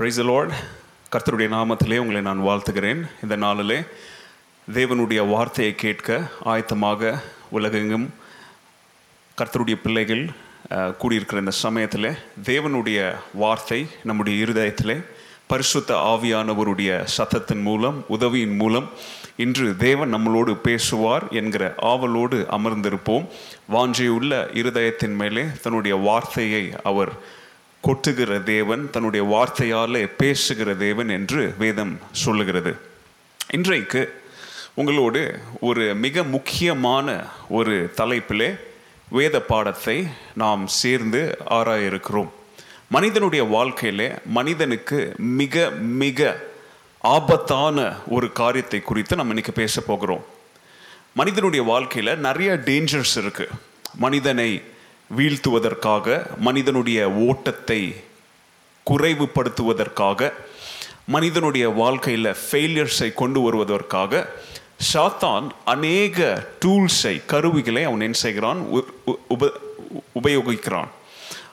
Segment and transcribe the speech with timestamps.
[0.00, 0.52] Price Lord
[1.12, 3.00] கர்த்தருடைய நாமத்திலே உங்களை நான் வாழ்த்துகிறேன்.
[3.22, 3.76] இந்த நாளிலே
[4.76, 7.10] தேவனுடைய வார்த்தையை கேட்க ஆயத்தமாக
[7.50, 8.06] உலகெங்கும்
[9.38, 10.22] கர்த்தருடைய பிள்ளைகள்
[11.00, 12.08] கூடியிருக்கிற இந்த சமயத்தில்
[12.44, 14.96] தேவனுடைய வார்த்தை நம்முடைய இருதயத்திலே
[15.46, 18.88] பரிசுத்த ஆவியானவருடைய சத்தத்தின் மூலம் உதவியின் மூலம்
[19.36, 23.28] இன்று தேவன் நம்மளோடு பேசுவார் என்கிற ஆவலோடு அமர்ந்திருப்போம்.
[23.74, 27.12] வாஞ்சியுள்ள இருதயத்தின் மேலே தன்னுடைய வார்த்தையை அவர்
[27.82, 32.76] கொட்டுகிற தேவன் தன்னுடைய வார்த்தையால் பேசுகிற தேவன் என்று வேதம் சொல்லுகிறது.
[33.52, 34.22] இன்றைக்கு
[34.74, 38.58] உங்களோடு ஒரு மிக முக்கியமான ஒரு தலைப்பிலே
[39.08, 42.32] வேத பாடத்தை நாம் சேர்ந்து ஆராய இருக்கிறோம்
[42.88, 46.48] மனிதனுடைய வாழ்க்கையிலே மனிதனுக்கு மிக மிக
[47.00, 50.24] ஆபத்தான ஒரு காரியத்தை குறித்து நம்ம இன்றைக்கி பேச போகிறோம்.
[51.14, 53.48] மனிதனுடைய வாழ்க்கையில் நிறைய டேஞ்சர்ஸ் இருக்குது
[53.94, 54.62] மனிதனை
[55.16, 57.94] வீழ்த்துவதற்காக மனிதனுடைய ஓட்டத்தை
[58.90, 60.32] குறைவுபடுத்துவதற்காக
[61.06, 64.32] மனிதனுடைய வாழ்க்கையில் ஃபெயிலியர்ஸை கொண்டு வருவதற்காக
[64.94, 68.56] சாத்தான் அநேக டூல்ஸை கருவிகளை அவன் என்ன செய்கிறான்?
[68.56, 69.52] உ- உ- உப
[70.22, 70.88] உபயோகிக்கிறான்.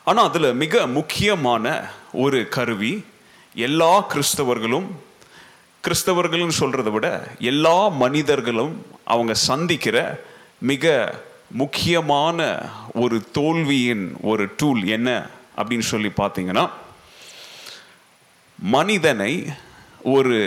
[0.04, 3.06] ஆனால் அதில் மிக முக்கியமான ஒரு கருவி
[3.56, 4.86] எல்லா கிறிஸ்தவர்களும்
[5.88, 10.24] கிறிஸ்தவர்கள்னு சொல்கிறத விட எல்லா மனிதர்களும் அவங்க சந்திக்கிற
[10.58, 11.14] மிக
[11.52, 12.40] முக்கியமான
[12.94, 15.10] ஒரு தோல்வியின் ஒரு டூல் என்ன
[15.58, 16.66] அப்படின்னு சொல்லி பார்த்தீங்கன்னா
[18.60, 19.34] மனிதனை
[20.06, 20.38] ஒரு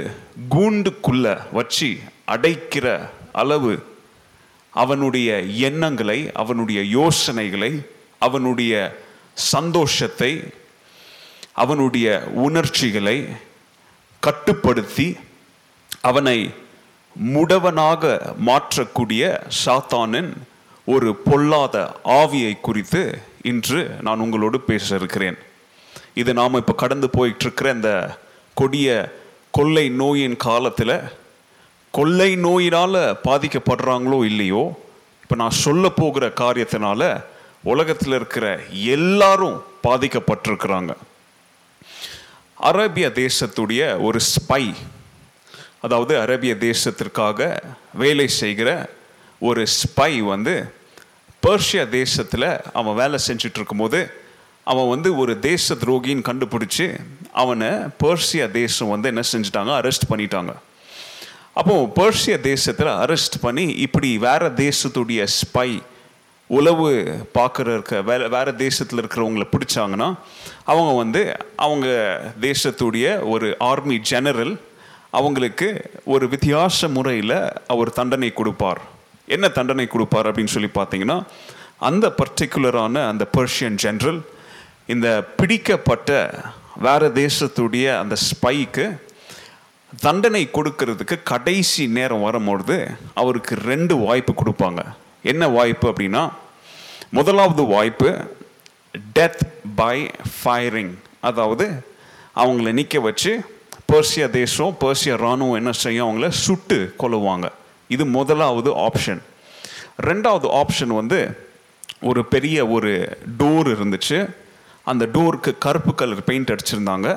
[0.51, 1.89] கூண்டுக்குள்ள வச்சு
[2.27, 2.87] அடைக்கிற
[3.33, 3.73] அளவு
[4.73, 5.29] அவனுடைய
[5.69, 7.73] எண்ணங்களை அவனுடைய யோசனைகளை
[8.19, 8.75] அவனுடைய
[9.51, 10.33] சந்தோஷத்தை
[11.55, 12.07] அவனுடைய
[12.39, 13.17] உணர்ச்சிகளை
[14.23, 15.09] கட்டுப்படுத்தி
[16.01, 16.39] அவனை
[17.17, 18.13] முடவனாக
[18.47, 19.23] மாற்றக்கூடிய
[19.65, 20.31] சாத்தானின்
[20.91, 21.77] ஒரு பொல்லாத
[22.21, 23.03] ஆவியை குறித்து
[23.43, 25.39] இன்று நான் உங்களோடு பேச இருக்கிறேன்
[26.15, 27.91] இது நாம் இப்போ கடந்து போயிட்டுருக்கிற இந்த
[28.57, 28.89] கொடிய
[29.51, 30.97] கொள்ளை நோயின் காலத்தில்
[31.95, 34.63] கொள்ளை நோயினால் பாதிக்கப்படுறாங்களோ இல்லையோ
[35.23, 37.03] இப்போ நான் சொல்ல போகிற காரியத்தினால
[37.65, 38.47] உலகத்தில் இருக்கிற
[38.95, 40.93] எல்லாரும் பாதிக்கப்பட்டிருக்கிறாங்க.
[42.61, 44.63] அரேபிய தேசத்துடைய ஒரு ஸ்பை
[45.81, 47.39] அதாவது அரேபிய தேசத்திற்காக
[47.95, 48.71] வேலை செய்கிற
[49.41, 50.55] ஒரு ஸ்பை வந்து
[51.47, 54.11] பர்ஷியா தேசத்தில் அவன் வேலை செஞ்சுட்டு இருக்கும்போது
[54.65, 57.01] அவன் வந்து ஒரு தேச துரோகின்னு கண்டுபிடிச்சி
[57.33, 57.69] அவனை
[58.03, 59.73] பர்ஷியா தேசம் வந்து என்ன செஞ்சுட்டாங்க?
[59.81, 60.53] அரெஸ்ட் பண்ணிட்டாங்க.
[61.53, 65.83] அப்போது பர்ஷிய தேசத்தில் அரெஸ்ட் பண்ணி இப்படி வேறு தேசத்துடைய ஸ்பை
[66.47, 66.89] உளவு
[67.35, 70.15] பார்க்குற இருக்க வேற வேற தேசத்தில் இருக்கிறவங்கள பிடிச்சாங்கன்னா
[70.65, 71.89] அவங்க வந்து அவங்க
[72.41, 74.61] தேசத்துடைய ஒரு ஆர்மி ஜெனரல்
[75.11, 78.99] அவங்களுக்கு ஒரு வித்தியாச முறையில் அவர் தண்டனை கொடுப்பார்.
[79.37, 81.19] என்ன தண்டனை கொடுப்பார் அப்படின்னு சொல்லி பார்த்தீங்கன்னா
[81.89, 84.21] அந்த பர்டிகுலரான அந்த பர்ஷியன் ஜென்ரல்
[84.87, 86.11] இந்த பிடிக்கப்பட்ட
[86.87, 88.85] வேறு தேசத்துடைய அந்த ஸ்பைக்கு
[90.01, 92.77] தண்டனை கொடுக்கறதுக்கு கடைசி நேரம் வரும்பொழுது
[93.15, 94.81] அவருக்கு ரெண்டு வாய்ப்பு கொடுப்பாங்க.
[95.23, 96.23] என்ன வாய்ப்பு அப்படின்னா
[97.11, 98.11] முதலாவது வாய்ப்பு
[99.19, 99.43] டெத்
[99.77, 99.97] பை
[100.35, 101.67] ஃபயரிங் அதாவது
[102.37, 103.33] அவங்கள நிற்க வச்சு
[103.93, 106.07] பர்சியா தேசம் பர்சியா இராணுவம் என்ன செய்யும்?
[106.07, 107.47] அவங்கள சுட்டு கொள்ளுவாங்க
[107.95, 109.23] இது முதலாவது ஆப்ஷன்
[110.09, 111.21] ரெண்டாவது ஆப்ஷன் வந்து
[112.11, 112.93] ஒரு பெரிய ஒரு
[113.41, 114.19] டோர் இருந்துச்சு.
[114.91, 117.09] அந்த டோருக்கு கருப்பு கலர் பெயிண்ட் அடிச்சிருந்தாங்க.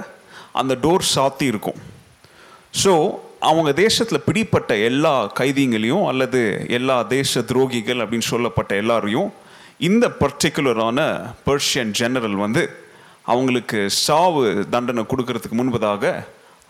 [0.61, 1.79] அந்த டோர் சாத்தி இருக்கும்.
[2.81, 2.94] ஸோ
[3.50, 6.41] அவங்க தேசத்தில் பிடிப்பட்ட எல்லா கைதிங்களையும் அல்லது
[6.78, 9.29] எல்லா தேச துரோகிகள் அப்படின்னு சொல்லப்பட்ட எல்லாரையும்
[9.88, 11.00] இந்த பர்டிகுலரான
[11.47, 12.63] பர்ஷியன் ஜெனரல் வந்து
[13.31, 16.13] அவங்களுக்கு சாவு தண்டனை கொடுக்கறதுக்கு முன்பதாக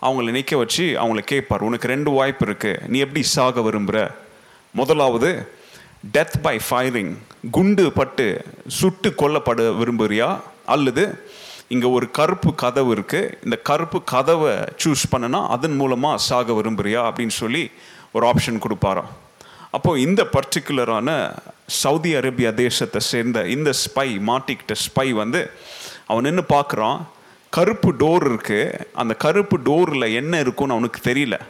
[0.06, 4.00] அவங்கள நிற்க வச்சு அவங்கள கேட்பார் உனக்கு ரெண்டு வாய்ப்பு இருக்குது நீ எப்படி சாக விரும்புகிற
[4.74, 5.30] முதலாவது
[6.14, 7.12] டெத் பை ஃபயரிங்
[7.50, 8.26] குண்டு பட்டு
[8.78, 10.28] சுட்டு கொல்லப்பட விரும்புகிறியா
[10.74, 11.04] அல்லது
[11.68, 17.36] இங்கே ஒரு கருப்பு கதவு இருக்குது இந்த கருப்பு கதவை சூஸ் பண்ணனா அதன் மூலமாக சாக விரும்புகிறியா அப்படின்னு
[17.42, 17.62] சொல்லி
[18.12, 19.10] ஒரு ஆப்ஷன் கொடுப்பாராம்.
[19.70, 21.10] அப்போது இந்த பர்டிகுலரான
[21.82, 25.40] சவுதி அரேபியா தேசத்தை சேர்ந்த இந்த ஸ்பை மாட்டிக்கிட்ட ஸ்பை வந்து
[26.06, 26.98] அவன் நின்று பார்க்குறான்
[27.54, 28.88] கருப்பு டோர் இருக்கு.
[28.94, 31.40] அந்த கருப்பு டோரில் என்ன இருக்குன்னு அவனுக்கு தெரியல.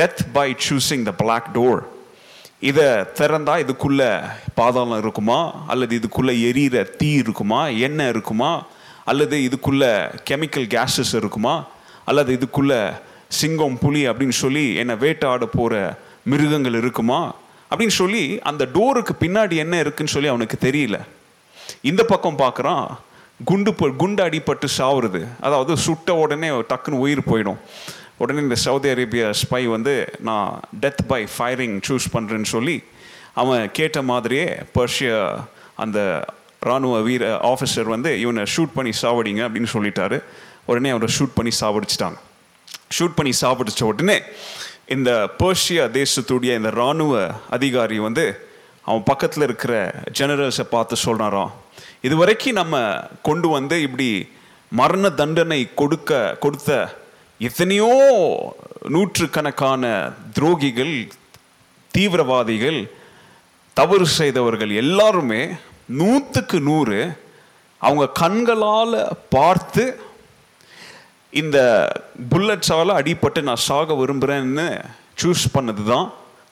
[0.00, 1.82] Death by choosing the black door
[2.60, 5.64] இதை திறந்தா இதுக்குள்ள பாதாளம் இருக்குமா?
[5.66, 7.66] அல்லது இதுக்குள்ள எரியிற தீ இருக்குமா?
[7.68, 8.66] எண்ணெய் இருக்குமா?
[9.04, 11.66] அல்லது இதுக்குள்ள கெமிக்கல் கேஸஸ் இருக்குமா?
[12.04, 17.34] அல்லது இதுக்குள்ள சிங்கம் புலி அப்படின்னு சொல்லி என்னை வேட்டாட போகிற மிருகங்கள் இருக்குமா?
[17.70, 21.00] அப்படின்னு சொல்லி அந்த டோருக்கு பின்னாடி என்ன இருக்குன்னு சொல்லி அவனுக்கு தெரியல.
[21.80, 22.86] இந்த பக்கம் பார்க்குறான்
[23.44, 25.20] குண்டு போ குண்டு அடிபட்டு சாவுறது.
[25.40, 27.60] அதாவது சுட்ட உடனே டக்குன்னு உயிர் போயிடும்.
[28.16, 32.82] உடனே இந்த சவுதி அரேபியா ஸ்பை வந்து நான் டெத் பை ஃபயரிங் சூஸ் பண்ணுறேன்னு சொல்லி
[33.34, 35.18] அவன் கேட்ட மாதிரியே பர்ஷியா
[35.76, 36.24] அந்த
[36.60, 40.18] இராணுவ வீர ஆஃபீஸர் வந்து இவனை ஷூட் பண்ணி சாவடிங்க அப்படின்னு சொல்லிட்டாரு.
[40.64, 42.18] உடனே அவரை ஷூட் பண்ணி சாவடிச்சிட்டாங்க.
[42.98, 44.18] ஷூட் பண்ணி சாப்பிடுச்ச உடனே
[44.86, 48.26] இந்த பர்ஷியா தேசத்துடைய இந்த இராணுவ அதிகாரி வந்து
[48.84, 49.74] அவன் பக்கத்தில் இருக்கிற
[50.18, 51.52] ஜெனரல்ஸை பார்த்து சொல்கிறாராம்
[52.04, 52.76] இதுவரைக்கும் நம்ம
[53.22, 54.08] கொண்டு வந்து இப்படி
[54.72, 56.70] மரண தண்டனை கொடுக்க கொடுத்த
[57.40, 57.90] எத்தனையோ
[58.88, 59.84] நூற்றுக்கணக்கான
[60.36, 60.94] துரோகிகள்
[61.90, 62.80] தீவிரவாதிகள்
[63.76, 65.42] தவறு செய்தவர்கள் எல்லாருமே
[65.98, 66.98] நூற்றுக்கு நூறு
[67.80, 68.98] அவங்க கண்களால்
[69.28, 69.84] பார்த்து
[71.32, 71.58] இந்த
[72.30, 74.66] புல்லட்ஸால் அடிப்பட்டு நான் சாக விரும்புகிறேன்னு
[75.14, 76.06] சூஸ் பண்ணது தான்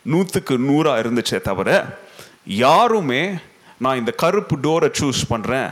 [0.07, 1.71] நூற்றுக்கு நூறாக இருந்துச்சே தவிர
[2.61, 3.23] யாருமே
[3.85, 5.71] நான் இந்த கருப்பு டோரை சூஸ் பண்ணுறேன்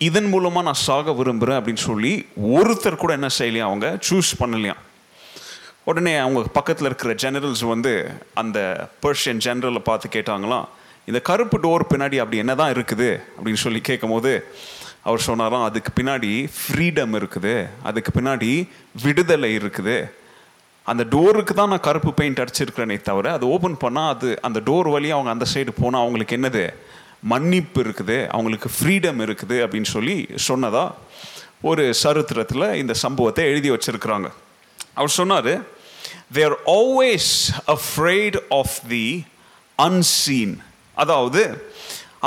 [0.00, 2.12] இதன் மூலமாக நான் சாக விரும்புகிறேன் அப்படின்னு சொல்லி
[2.58, 3.98] ஒருத்தர் கூட என்ன செய்யலையா அவங்க?
[4.08, 4.80] சூஸ் பண்ணலையாம்
[5.84, 7.92] உடனே அவங்க பக்கத்தில் இருக்கிற ஜெனரல்ஸ் வந்து
[8.42, 8.58] அந்த
[9.02, 10.68] பர்ஷியன் ஜெனரலை பார்த்து கேட்டாங்களாம்
[11.04, 13.10] இந்த கருப்பு டோர் பின்னாடி அப்படி என்ன தான் இருக்குது?
[13.36, 14.32] அப்படின்னு சொல்லி கேட்கும் போது
[15.02, 17.54] அவர் சொன்னாராம் அதுக்கு பின்னாடி ஃப்ரீடம் இருக்குது.
[17.82, 18.50] அதுக்கு பின்னாடி
[19.02, 19.98] விடுதலை இருக்குது.
[20.90, 25.16] அந்த டோருக்கு தான் நான் கருப்பு பெயிண்ட் அடிச்சிருக்கிறேனே தவிர அது ஓப்பன் பண்ணால் அது அந்த டோர் வழியாக
[25.18, 26.64] அவங்க அந்த சைடு போனால் அவங்களுக்கு என்னது?
[27.32, 30.16] மன்னிப்பு இருக்குது அவங்களுக்கு ஃப்ரீடம் இருக்குது அப்படின்னு சொல்லி
[30.48, 30.84] சொன்னதா
[31.70, 34.28] ஒரு சரித்திரத்தில் இந்த சம்பவத்தை எழுதி வச்சிருக்கிறாங்க.
[34.94, 35.52] அவர் சொன்னார்
[36.36, 37.32] they're always
[37.76, 39.04] afraid of the
[39.78, 40.54] unseen
[40.94, 41.42] அதாவது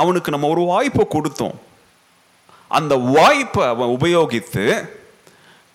[0.02, 1.56] அவனுக்கு நம்ம ஒரு வாய்ப்பை கொடுத்தோம்.
[2.70, 4.64] அந்த வாய்ப்பை அவன் உபயோகித்து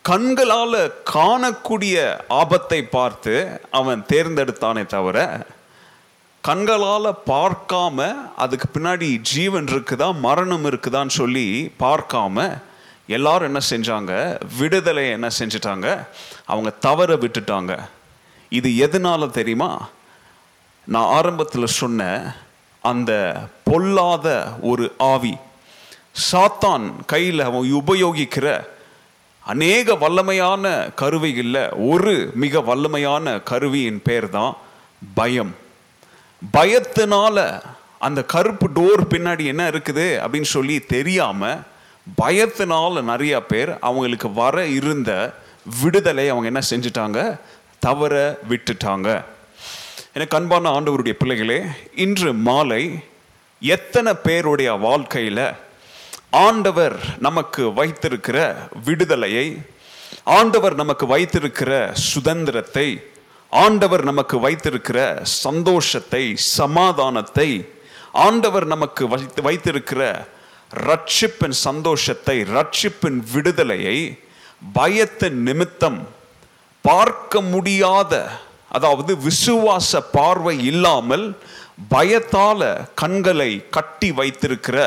[0.10, 5.46] கண்களால் காணக்கூடிய ஆபத்தை பார்த்து அவன் தேர்ந்தெடுத்தானே தவிர
[6.42, 12.62] கண்களால் பார்க்காம அதுக்கு பின்னாடி ஜீவன் இருக்குதா மரணம் இருக்குதான்னு சொல்லி பார்க்காம
[13.08, 14.40] எல்லாரும் என்ன செஞ்சாங்க?
[14.58, 16.08] விடுதலை என்ன செஞ்சிட்டாங்க?
[16.46, 17.80] அவங்க தவற விட்டுட்டாங்க.
[18.50, 19.88] இது எதனால தெரியுமா?
[20.86, 22.36] நான் ஆரம்பத்தில் சொன்ன
[22.82, 23.34] அந்த
[23.64, 25.36] பொல்லாத ஒரு ஆவி.
[26.32, 28.78] சாத்தான் கையில் அவன் உபயோகிக்கிற
[29.50, 30.66] அநேக வல்லமையான
[30.96, 34.58] கருவிகளில் ஒரு மிக வல்லமையான கருவியின் பேர் தான்
[35.14, 35.56] பயம்.
[36.58, 37.38] பயத்தினால
[38.00, 41.50] அந்த கருப்பு டோர் பின்னாடி என்ன இருக்குது அப்படின்னு சொல்லி தெரியாம
[42.22, 45.34] பயத்தினால நிறைய பேர் அவங்களுக்கு வர இருந்த
[45.82, 47.40] விடுதலை அவங்க என்ன செஞ்சிட்டாங்க?
[47.80, 49.24] தவற விட்டுட்டாங்க.
[50.14, 51.60] எனக்கு அன்பான ஆண்டவருடைய பிள்ளைகளே
[51.96, 52.84] இன்று மாலை
[53.60, 55.44] எத்தனை பேருடைய வாழ்க்கையில்
[56.34, 58.38] ஆண்டவர் நமக்கு வைத்திருக்கிற
[58.86, 59.48] விடுதலையை
[60.36, 61.72] ஆண்டவர் நமக்கு வைத்திருக்கிற
[62.10, 62.88] சுதந்திரத்தை
[63.54, 65.00] ஆண்டவர் நமக்கு வைத்திருக்கிற
[65.44, 66.24] சந்தோஷத்தை
[66.56, 67.50] சமாதானத்தை
[68.26, 70.04] ஆண்டவர் நமக்கு வைத்து வைத்திருக்கிற
[70.86, 73.98] ரட்சிப்பின் சந்தோஷத்தை ரட்சிப்பின் விடுதலையை
[74.76, 76.00] பயத்தின் நிமித்தம்
[76.86, 78.14] பார்க்க முடியாத
[78.72, 81.26] அதாவது விசுவாச பார்வை இல்லாமல்
[81.92, 82.62] பயத்தால
[82.94, 84.78] கண்களை கட்டி வைத்திருக்கிற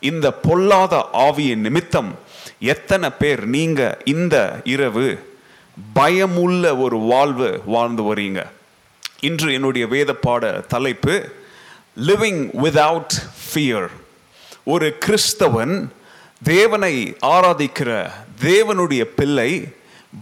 [0.00, 2.18] இந்த பொல்லாத ஆவியின் நிமித்தம்
[2.58, 5.18] எத்தனை பேர் நீங்க இந்த இரவு
[5.94, 8.46] பயமுள்ள ஒரு வாழ்வு வாழ்ந்து வரீங்க
[9.20, 11.30] இன்று என்னுடைய வேத பாட தலைப்பு
[11.96, 13.16] லிவிங் விதவுட்
[13.52, 13.90] ஃபியர்
[14.64, 15.90] ஒரு கிறிஸ்தவன்
[16.42, 18.10] தேவனை ஆராதிக்கிற
[18.42, 19.74] தேவனுடைய பிள்ளை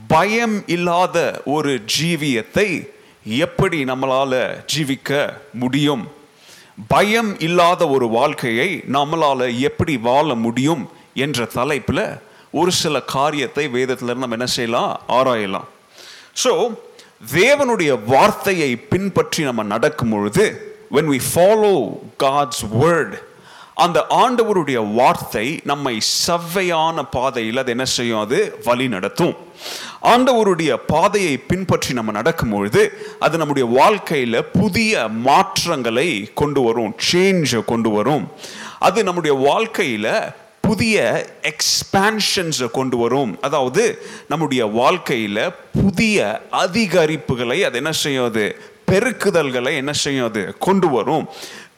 [0.09, 2.89] பயம் இல்லாத ஒரு ஜீவியத்தை
[3.25, 6.16] எப்படி நம்மளால் ஜீவிக்க முடியும்?
[6.89, 12.19] பயம் இல்லாத ஒரு வாழ்க்கையை நம்மளால் எப்படி வாழ முடியும் என்ற தலைப்பில்
[12.51, 15.01] ஒரு சில காரியத்தை வேதத்தில் நம்ம என்ன செய்யலாம்?
[15.09, 15.65] ஆராயலாம்.
[16.45, 16.79] ஸோ
[17.35, 23.23] தேவனுடைய வார்த்தையை பின்பற்றி நம்ம நடக்கும் பொழுது when we follow God's word
[23.85, 28.21] அந்த ஆண்டவருடைய வார்த்தை நம்மை செவ்வையான பாதையில் அது என்ன செய்யும்?
[28.21, 29.35] அது வழி நடத்தும்.
[30.03, 32.83] ஆண்டவருடைய பாதையை பின்பற்றி நம்ம நடக்கும் பொழுது
[33.19, 38.25] அது நம்முடைய வாழ்க்கையில் புதிய மாற்றங்களை கொண்டு வரும் சேஞ்சை கொண்டு வரும்.
[38.79, 40.13] அது நம்முடைய வாழ்க்கையில்
[40.61, 43.39] புதிய எக்ஸ்பான்ஷன்ஸை கொண்டு வரும்.
[43.41, 45.53] அதாவது நம்முடைய வாழ்க்கையில்
[45.83, 48.25] புதிய அதிகரிப்புகளை அது என்ன செய்யும்?
[48.25, 48.47] அது
[48.91, 50.27] பெருக்குதல்களை என்ன செய்யும்?
[50.27, 51.29] அது கொண்டு வரும்.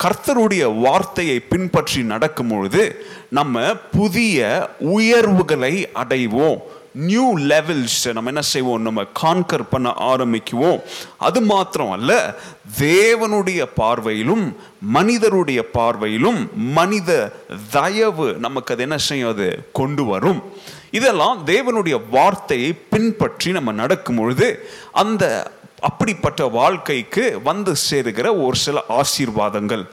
[0.04, 6.58] கர்த்தருடைய வார்த்தையை பின்பற்றி நடக்கும் பொழுது நம்ம புதிய உயர்வுகளை அடைவோம்.
[6.92, 8.82] நியூ லெவல்ஸ் நம்ம என்ன செய்வோம்?
[8.82, 10.80] நம்ம கான்கர் பண்ண ஆரம்பிக்குவோம்.
[11.16, 12.34] அது மாத்திரம் அல்ல
[12.78, 17.32] தேவனுடைய பார்வையிலும் மனிதருடைய பார்வையிலும் மனித
[17.70, 19.30] தயவு நமக்கு அது என்ன செய்யும்?
[19.30, 20.42] அது கொண்டு வரும்.
[20.90, 29.88] இதெல்லாம் தேவனுடைய வார்த்தையை பின்பற்றி நம்ம நடக்கும் பொழுது அந்த அப்படிப்பட்ட வாழ்க்கைக்கு வந்து சேருகிற ஒரு சில ஆசீர்வாதங்கள்.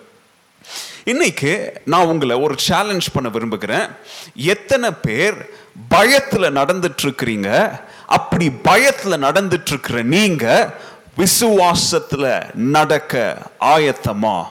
[1.03, 3.87] இன்னைக்கு நான் உங்களை ஒரு சேலஞ்ச் பண்ண விரும்புகிறேன்.
[4.35, 5.49] எத்தனை பேர்
[5.87, 10.73] பயத்தில் நடந்துட்டு இருக்கிறீங்க அப்படி பயத்தில் நடந்துட்டு இருக்கிற நீங்க
[11.17, 14.43] விசுவாசத்தில் நடக்க ஆயத்தமா?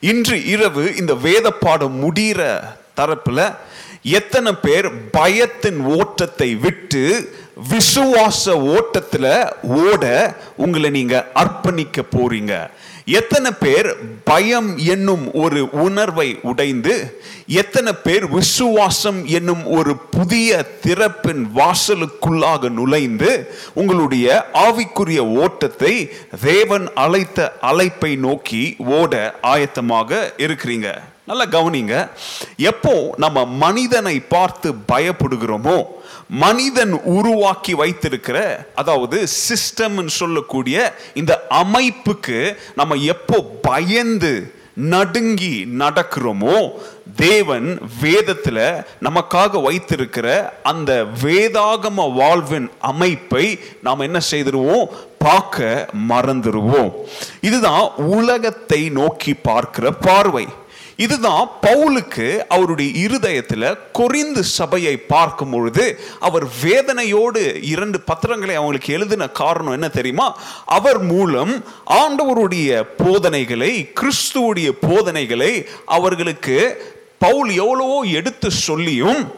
[0.00, 2.62] இன்று இரவு இந்த வேத பாடம் முடிகிற
[2.96, 3.54] தரப்பில்
[4.02, 12.70] எத்தனை பேர் பயத்தின் ஓட்டத்தை விட்டு விசுவாச ஓட்டத்தில் ஓட உங்களை நீங்க அர்ப்பணிக்க போறீங்க.
[13.04, 22.70] எத்தனை பேர் பயம் என்னும் ஒரு உணர்வை உடைந்து எத்தனை பேர் விசுவாசம் என்னும் ஒரு புதிய திறப்பின் வாசலுக்குள்ளாக
[22.70, 30.90] நுழைந்து உங்களுடைய ஆவிக்குரிய ஓட்டத்தை தேவன் அழைத்த அழைப்பை நோக்கி ஓட ஆயத்தமாக இருக்கிறீங்க.
[31.32, 31.96] நல்லா கவனிங்க.
[32.56, 35.76] எப்போ நம்ம மனிதனை பார்த்து பயப்படுகிறோமோ
[36.44, 38.38] மனிதன் உருவாக்கி வைத்திருக்கிற
[38.74, 40.76] அதாவது சிஸ்டம்னு சொல்லக்கூடிய
[41.14, 44.32] இந்த அமைப்புக்கு நம்ம எப்போ பயந்து
[44.74, 46.56] நடுங்கி நடக்கிறோமோ
[47.16, 47.66] தேவன்
[48.00, 48.60] வேதத்தில்
[49.06, 50.28] நமக்காக வைத்திருக்கிற
[50.62, 50.90] அந்த
[51.22, 53.44] வேதாகம வாழ்வின் அமைப்பை
[53.82, 54.86] நாம் என்ன செய்திருவோம்?
[55.18, 56.90] பார்க்க மறந்துடுவோம்
[57.40, 60.46] இதுதான் உலகத்தை நோக்கி பார்க்கிற பார்வை.
[60.96, 69.72] இதுதான் பவுலுக்கு அவருடைய இருதயத்தில் கொரிந்து சபையை பார்க்கும் பொழுது அவர் வேதனையோடு இரண்டு பத்திரங்களை அவங்களுக்கு எழுதின காரணம்
[69.72, 70.38] என்ன தெரியுமா?
[70.66, 76.56] அவர் மூலம் ஆண்டவருடைய போதனைகளை கிறிஸ்துவுடைய போதனைகளை அவர்களுக்கு
[77.18, 79.30] பவுல் எவ்வளவோ எடுத்து சொல்லியும்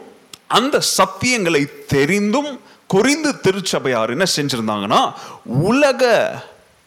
[0.47, 5.11] அந்த சத்தியங்களை தெரிந்தும் கொரிந்து திருச்சபையார் என்ன செஞ்சிருந்தாங்கன்னா
[5.45, 6.03] உலக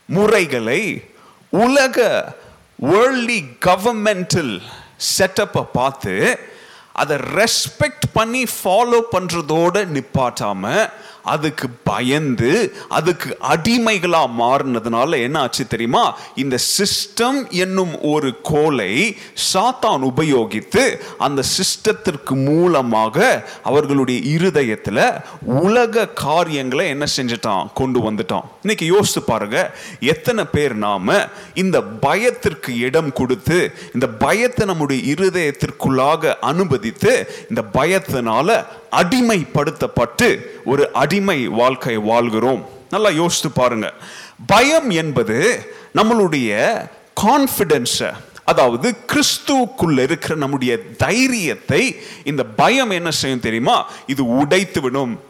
[0.06, 1.02] முறைகளை
[1.50, 1.96] உலக
[2.78, 4.52] வேர்ல்டி கவர்மெண்டல்
[5.14, 6.14] செட்டப்பை பார்த்து
[6.92, 10.62] அதை ரெஸ்பெக்ட் பண்ணி ஃபாலோ பண்ணுறதோட நிப்பாட்டாம
[11.34, 12.52] அதுக்கு பயந்து
[12.98, 16.04] அதுக்கு அடிமைகளாக மாறினதுனால என்ன ஆச்சு தெரியுமா?
[16.42, 18.92] இந்த சிஸ்டம் என்னும் ஒரு கோலை
[19.52, 20.84] சாத்தான் உபயோகித்து
[21.18, 23.16] அந்த சிஸ்டத்திற்கு மூலமாக
[23.62, 25.02] அவர்களுடைய இருதயத்தில்
[25.64, 27.64] உலக காரியங்களை என்ன செஞ்சிட்டான்?
[27.74, 28.46] கொண்டு வந்துட்டான்.
[28.62, 29.58] இன்னைக்கு யோசித்து பாருங்க
[30.14, 31.18] எத்தனை பேர் நாம
[31.62, 33.58] இந்த பயத்திற்கு இடம் கொடுத்து
[33.94, 37.12] இந்த பயத்தை நம்முடைய இருதயத்திற்குள்ளாக அனுமதித்து
[37.48, 38.46] இந்த பயத்தினால
[38.90, 42.68] அடிமைப்படுத்தப்பட்டு ஒரு அடிமை வாழ்க்கை வாழ்கிறோம்.
[42.90, 43.92] நல்லா யோசித்து பாருங்க.
[44.46, 46.80] பயம் என்பது நம்மளுடைய
[47.22, 48.12] கான்ஃபிடென்ஸை
[48.44, 53.90] அதாவது கிறிஸ்துவுக்குள்ள இருக்கிற நம்முடைய தைரியத்தை இந்த பயம் என்ன செய்யும் தெரியுமா?
[54.06, 55.20] இது உடைத்து விடும்.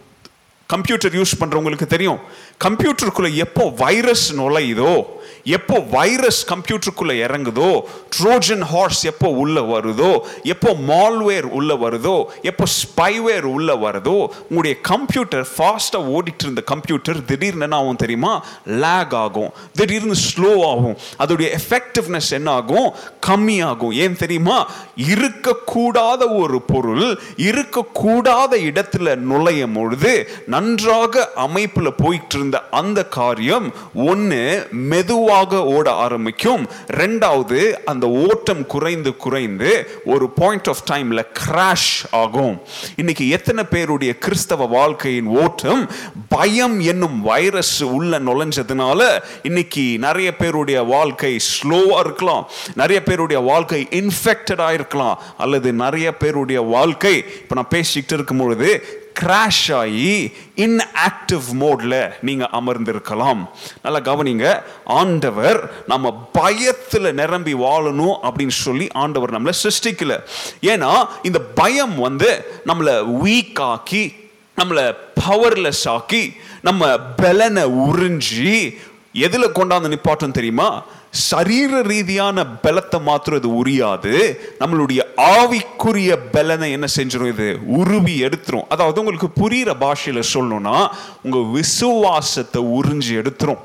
[0.66, 2.18] கம்ப்யூட்டர் யூஸ் பண்றவங்களுக்கு தெரியும்.
[2.64, 5.04] கம்ப்யூட்டருக்குள்ளே எப்போ வைரஸ் நுழையுதோ
[5.44, 7.80] எப்போ வைரஸ் கம்ப்யூட்டருக்குள்ளே இறங்குதோ
[8.16, 15.46] ட்ரோஜன் ஹார்ஸ் எப்போ உள்ளே வருதோ எப்போ மால்வேர் உள்ளே வருதோ எப்போ ஸ்பைவேர் உள்ளே வருதோ உங்களுடைய கம்ப்யூட்டர்
[15.56, 18.44] ஃபாஸ்ட்டாக ஓடிட்டு இருந்த கம்ப்யூட்டர் திடீர்னு என்ன ஆகும் தெரியுமா?
[18.64, 19.50] லேக் ஆகும்.
[19.74, 20.96] திடீர்னு ஸ்லோ ஆகும்.
[21.18, 22.94] அதோடைய எஃபெக்டிவ்னஸ் என்ன ஆகும்?
[23.26, 23.92] கம்மியாகும்.
[23.92, 24.70] ஏன் தெரியுமா?
[24.96, 35.64] இருக்கக்கூடாத ஒரு பொருள் இருக்கக்கூடாத இடத்துல நுழையும் பொழுது நன்றாக அமைப்பில் போயிட்டு இருந்த அந்த காரியம் ஒன்று மெதுவாக
[35.64, 36.68] ஓட ஆரம்பிக்கும்.
[36.86, 42.60] ரெண்டாவது அந்த ஓட்டம் குறைந்து குறைந்து ஒரு பாயிண்ட் ஆஃப் டைமில் கிராஷ் ஆகும்.
[42.96, 45.90] இன்னைக்கு எத்தனை பேருடைய கிறிஸ்தவ வாழ்க்கையின் ஓட்டம்
[46.28, 52.48] பயம் என்னும் வைரஸ் உள்ள நுழைஞ்சதுனால இன்னைக்கு நிறைய பேருடைய வாழ்க்கை ஸ்லோவாக இருக்கலாம்.
[52.74, 55.22] நிறைய பேருடைய வாழ்க்கை இன்ஃபெக்டடாக இருக்கலாம்.
[55.38, 63.48] அல்லது நிறைய பேருடைய வாழ்க்கை இப்போ நான் பேசிக்கிட்டு இருக்கும் பொழுது கிராஷ் ஆகி இன்ஆக்டிவ் மோட்ல நீங்க அமர்ந்திருக்கலாம்.
[63.82, 64.62] நல்லா கவனிங்க.
[64.84, 70.20] ஆண்டவர் நம்ம பயத்துல நிரம்பி வாழணும் அப்படின்னு சொல்லி ஆண்டவர் நம்மளை சிருஷ்டிக்கல.
[70.60, 72.94] ஏன்னா இந்த பயம் வந்து நம்மளை
[73.24, 74.14] வீக் ஆக்கி
[74.56, 74.94] நம்மளை
[75.26, 76.32] பவர்லெஸ் ஆக்கி
[76.62, 78.76] நம்ம பலனை உறிஞ்சி
[79.12, 80.82] எதில் கொண்டாந்து நிப்பாட்டும் தெரியுமா?
[81.12, 84.36] சரீர ரீதியான பலத்தை மாத்திரம் இது உரியாது.
[84.60, 88.66] நம்மளுடைய ஆவிக்குரிய பலனை என்ன செஞ்சிடும் இது உருவி எடுத்துரும்.
[88.68, 90.88] அதாவது உங்களுக்கு புரிகிற பாஷையில் சொல்லணும்னா
[91.22, 93.62] உங்கள் விசுவாசத்தை உறிஞ்சி எடுத்துரும்.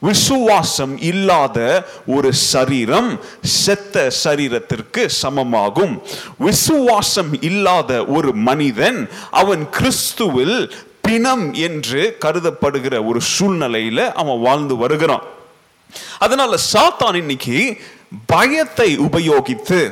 [0.00, 1.58] விசுவாசம் இல்லாத
[2.06, 3.10] ஒரு சரீரம்
[3.42, 5.94] செத்த சரீரத்திற்கு சமமாகும்.
[6.38, 10.58] விசுவாசம் இல்லாத ஒரு மனிதன் அவன் கிறிஸ்துவில்
[11.00, 15.24] பிணம் என்று கருதப்படுகிற ஒரு சூழ்நிலையில் அவன் வாழ்ந்து வருகிறான்.
[16.18, 17.80] அதனால சாத்தான் இன்னைக்கு
[18.26, 19.90] பயத்தை உபயோகித்து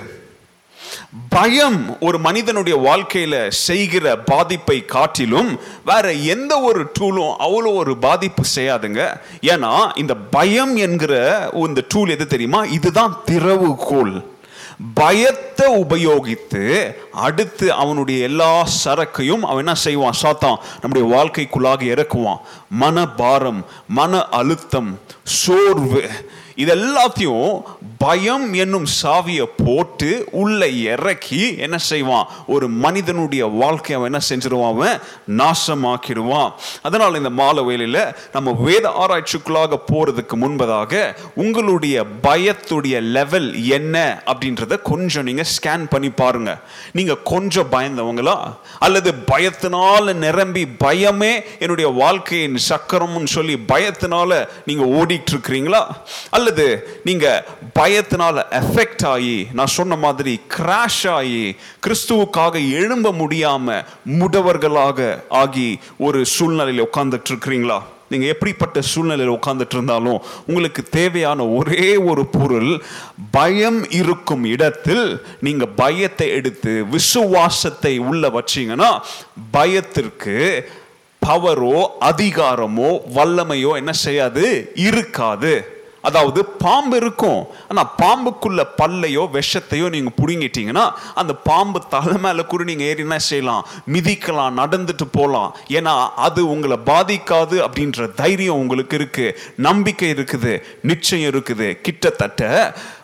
[1.29, 9.17] பயம் ஒரு மனிதனுடைய வாழ்க்கையில செய்கிற பாதிப்பை காட்டிலும் வேற எந்த ஒரு டூலும் அவ்வளோ ஒரு பாதிப்பு செய்யாதுங்க.
[9.41, 12.65] ஏன்னா இந்த பயம் என்கிற இந்த டூல் எது தெரியுமா?
[12.65, 14.32] இதுதான் திறவுகோல்.
[14.95, 20.17] பயத்தை உபயோகித்து அடுத்து அவனுடைய எல்லா சரக்கையும் அவன் என்ன செய்வான்?
[20.23, 22.41] சாத்தான் நம்முடைய வாழ்க்கைக்குள்ளாக இறக்குவான்.
[22.71, 26.11] மன பாரம் மன அழுத்தம் சோர்வு
[26.57, 27.63] இது எல்லாத்தையும்
[27.99, 32.29] பயம் என்னும் சாவியை போட்டு உள்ள இறக்கி என்ன செய்வான்?
[32.47, 34.69] ஒரு மனிதனுடைய வாழ்க்கையை அவன் என்ன செஞ்சிருவான்?
[34.69, 36.53] அவன் நாசமாக்கிடுவான்.
[36.83, 45.25] அதனால் இந்த மாலை வேலையில் நம்ம வேத ஆராய்ச்சிக்குள்ளாக போறதுக்கு முன்பதாக உங்களுடைய பயத்துடைய லெவல் என்ன அப்படின்றத கொஞ்சம்
[45.25, 46.61] நீங்கள் ஸ்கேன் பண்ணி பாருங்க.
[46.93, 48.37] நீங்க கொஞ்சம் பயந்தவங்களா?
[48.79, 55.83] அல்லது பயத்தினால் நிரம்பி பயமே என்னுடைய வாழ்க்கையின் சக்கரம்னு சொல்லி பயத்தினால நீங்கள் ஓடிட்டு இருக்கிறீங்களா?
[56.43, 56.67] அல்லது
[57.05, 57.27] நீங்க
[57.79, 61.43] பயத்தினால எஃபெக்ட் ஆகி நான் சொன்ன மாதிரி கிராஷ் ஆகி
[61.87, 63.85] கிறிஸ்துவுக்காக எழும்ப முடியாம
[64.19, 64.99] முடவர்களாக
[65.43, 65.69] ஆகி
[65.99, 72.73] ஒரு சூழ்நிலையில் உட்கார்ந்துட்டு இருக்கிறீங்களா நீங்க எப்படிப்பட்ட சூழ்நிலையில் உட்கார்ந்துட்டு இருந்தாலும் உங்களுக்கு தேவையான ஒரே ஒரு பொருள்
[73.31, 75.07] பயம் இருக்கும் இடத்தில்
[75.41, 78.91] நீங்க பயத்தை எடுத்து விசுவாசத்தை உள்ள வச்சீங்கன்னா
[79.51, 80.37] பயத்திற்கு
[81.23, 84.45] பவரோ அதிகாரமோ வல்லமையோ என்ன செய்யாது?
[84.75, 85.53] இருக்காது.
[86.09, 87.41] அதாவது பாம்பு இருக்கும்.
[87.71, 90.85] ஆனால் பாம்புக்குள்ள பல்லையோ விஷத்தையோ நீங்கள் பிடுங்கிட்டீங்கன்னா
[91.21, 93.67] அந்த பாம்பு தலை மேலே கூட நீங்கள் ஏறி என்ன செய்யலாம்?
[93.95, 95.95] மிதிக்கலாம் நடந்துட்டு போகலாம் ஏன்னா
[96.27, 99.37] அது உங்களை பாதிக்காது அப்படின்ற தைரியம் உங்களுக்கு இருக்குது
[99.69, 100.55] நம்பிக்கை இருக்குது.
[100.91, 101.69] நிச்சயம் இருக்குது.
[101.87, 102.51] கிட்டத்தட்ட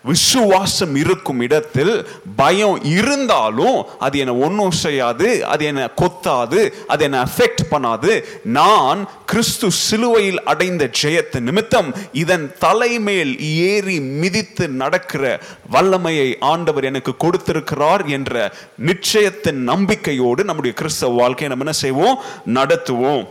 [0.05, 7.65] விசுவாசம் இருக்கும் இடத்தில் பயம் இருந்தாலும் அது என்னை ஒன்றும் செய்யாது அது என்னை கொத்தாது அது என்னை அஃபெக்ட்
[7.71, 8.25] பண்ணாது.
[8.43, 15.41] நான் கிறிஸ்து சிலுவையில் அடைந்த ஜெயத்து நிமித்தம் இதன் தலைமேல் ஏறி மிதித்து நடக்கிற
[15.71, 22.19] வல்லமையை ஆண்டவர் எனக்கு கொடுத்திருக்கிறார் என்ற நிச்சயத்தின் நம்பிக்கையோடு நம்முடைய கிறிஸ்தவ வாழ்க்கையை நம்ம என்ன செய்வோம்?
[22.55, 23.29] நடத்துவோம்.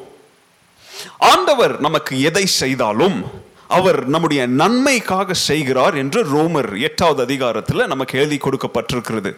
[1.18, 9.36] ஆண்டவர் நமக்கு எதை செய்தாலும் அவர் நம்முடைய நன்மைக்காக செய்கிறார் என்று ரோமர் எட்டாவது அதிகாரத்தில் நமக்கு எழுதி கொடுக்கப்பட்டிருக்கிறது.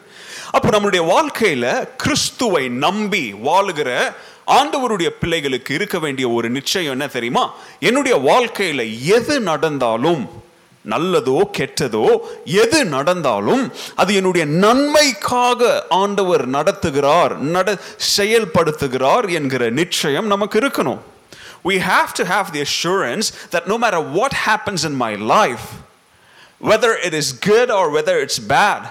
[0.51, 4.13] அப்போ நம்முடைய வாழ்க்கையில் கிறிஸ்துவை நம்பி வாழுகிற
[4.47, 7.53] ஆண்டவருடைய பிள்ளைகளுக்கு இருக்க வேண்டிய ஒரு நிச்சயம் என்ன தெரியுமா?
[7.79, 10.29] என்னுடைய வாழ்க்கையில் எது நடந்தாலும்
[10.85, 17.77] நல்லதோ கெட்டதோ எது நடந்தாலும் அது என்னுடைய நன்மைக்காக ஆண்டவர் நடத்துகிறார் நட
[18.17, 20.99] செயல்படுத்துகிறார் என்கிற நிச்சயம் நமக்கு இருக்கணும்.
[21.62, 25.66] we have to have the assurance that no matter what happens in my life,
[26.60, 28.82] whether it is good or whether it's bad,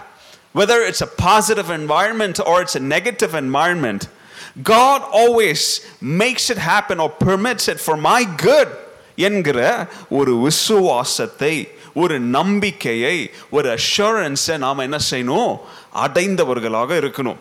[0.53, 4.07] whether it's a positive environment or it's a negative environment,
[4.63, 5.62] God always
[6.00, 8.69] makes it happen or permits it for my good.
[9.15, 9.59] என்கிற
[10.09, 11.53] ஒரு விசுவாசத்தை
[11.93, 13.17] ஒரு நம்பிக்கையை
[13.49, 15.51] ஒரு அஷூரன்ஸை நாம் என்ன செய்யணும்
[15.93, 17.39] அடைந்தவர்களாக இருக்கணும்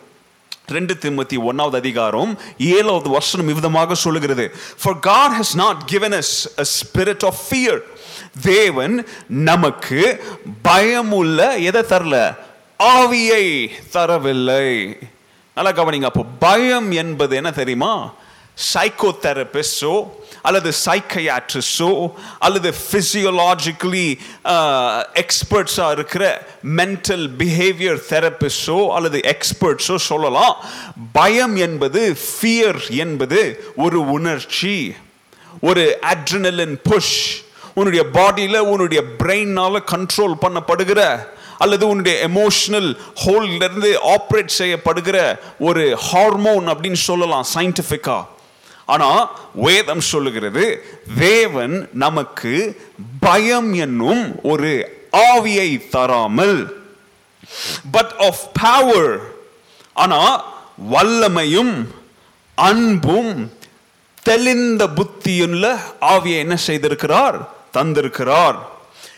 [0.71, 4.45] ரெண்டு திமுத்தி ஒன்னாவது அதிகாரம் ஏழாவது வசனம் இவ்விதமாக சொல்லுகிறது.
[4.81, 7.79] For God has not given us a spirit of fear
[8.41, 10.23] தேவன் நமக்கு
[10.61, 12.35] பயமுள்ள எதை தரல?
[12.79, 13.45] ஆவியை
[13.93, 14.97] தரவில்லை.
[15.55, 18.13] நல்லா கவனிங்க அப்போ பயம் என்பது என்ன தெரியுமா?
[18.57, 19.95] சைக்கோ தெரபிஸ்டோ
[20.41, 21.89] அல்லது சைக்கையாட்ரிஸ்டோ
[22.39, 24.07] அல்லது ஃபிசியோலாஜிக்கலி
[25.21, 26.23] எக்ஸ்பர்ட்ஸாக uh, இருக்கிற
[26.79, 30.55] மென்டல் பிஹேவியர் தெரபிஸ்டோ அல்லது எக்ஸ்பர்ட்ஸோ சொல்லலாம்.
[31.11, 33.41] பயம் என்பது ஃபியர் என்பது
[33.75, 34.77] ஒரு உணர்ச்சி
[35.61, 37.17] ஒரு அட்ரினலின் புஷ்
[37.75, 41.01] உன்னுடைய பாடியில் உன்னுடைய பிரெயினால் கண்ட்ரோல் பண்ணப்படுகிற
[41.57, 42.89] அல்லது உன்னுடைய எமோஷனல்
[43.23, 45.19] ஹோல்லேருந்து ஆப்ரேட் செய்யப்படுகிற
[45.59, 48.25] ஒரு ஹார்மோன் அப்படின்னு சொல்லலாம் சயின்டிஃபிக்காக
[48.87, 50.65] ஆனால் வேதம் சொல்லுகிறது
[51.19, 52.81] தேவன் நமக்கு
[53.19, 54.71] பயம் என்னும் ஒரு
[55.11, 56.89] ஆவியை தராமல்
[57.91, 59.19] பட் ஆஃப் பவர்
[59.93, 60.43] ஆனால்
[60.91, 61.87] வல்லமையும்
[62.55, 63.53] அன்பும்
[64.23, 67.47] தெளிந்த புத்தியுள்ள ஆவியை என்ன செய்திருக்கிறார்?
[67.73, 68.55] தந்திருக்கிறார்.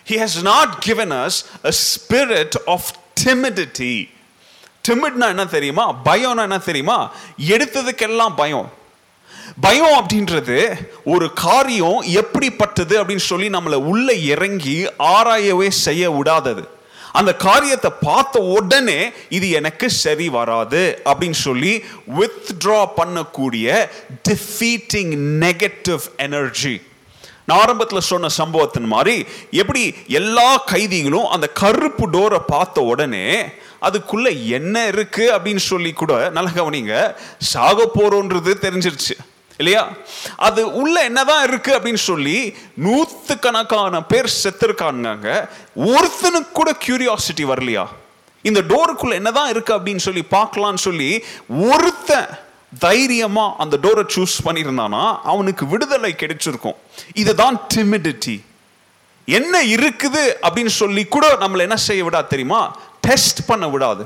[0.08, 1.32] He has not given us
[1.64, 2.82] a spirit of
[3.24, 4.10] timidity.
[4.88, 5.96] Timidனா என்ன தெரியுமா?
[6.06, 7.12] பயம்னா என்ன தெரியுமா?
[7.48, 8.78] எடுத்ததுக்கெல்லாம் பயம்.
[9.62, 16.78] பயம் அப்படின்றது ஒரு காரியம் எப்படிப்பட்டது அப்படின்னு சொல்லி நம்மளை உள்ளே இறங்கி ஆராயவே செய்ய விடாதது.
[17.12, 21.84] அந்த காரியத்தை பார்த்த உடனே இது எனக்கு சரி வராது அப்படின்னு சொல்லி
[22.20, 23.88] வித்ட்ரா பண்ணக்கூடிய
[24.30, 25.14] டிஃபீட்டிங்
[25.46, 26.82] நெகட்டிவ் எனர்ஜி
[27.46, 33.42] நான் ஆரம்பத்தில் சொன்ன சம்பவத்தின் மாதிரி எப்படி எல்லா கைதிகளும் அந்த கருப்பு டோரை பார்த்த உடனே
[33.82, 37.16] அதுக்குள்ள என்ன இருக்கு அப்படின்னு சொல்லி கூட நல்ல கவனிங்க.
[37.38, 39.16] சாக போறோன்றது தெரிஞ்சிருச்சு.
[39.60, 39.90] இல்லையா?
[40.36, 47.86] அது உள்ள என்னதான் இருக்கு அப்படின்னு சொல்லி நூத்து கணக்கான பேர் செத்துருக்காங்க ஒருத்தனுக்கு கூட கியூரியாசிட்டி வரலையா?
[48.42, 52.30] இந்த டோருக்குள்ள என்னதான் இருக்கு அப்படின்னு சொல்லி பார்க்கலான்னு சொல்லி ஒருத்தன்
[52.80, 56.80] தைரியமா அந்த டோரை சூஸ் பண்ணியிருந்தானா அவனுக்கு விடுதலை கிடைச்சிருக்கும்.
[57.14, 58.44] இதுதான் டிமிடிட்டி
[59.26, 62.78] என்ன இருக்குது அப்படின்னு சொல்லி கூட நம்மளை என்ன செய்ய விடாது தெரியுமா?
[63.02, 64.06] டெஸ்ட் பண்ண விடாது.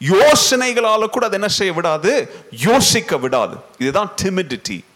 [0.00, 2.12] யோசனைகளால கூட அதை என்ன செய்ய விடாது?
[2.50, 3.56] யோசிக்க விடாது.
[3.78, 4.88] இதுதான் டிமிடிட்டி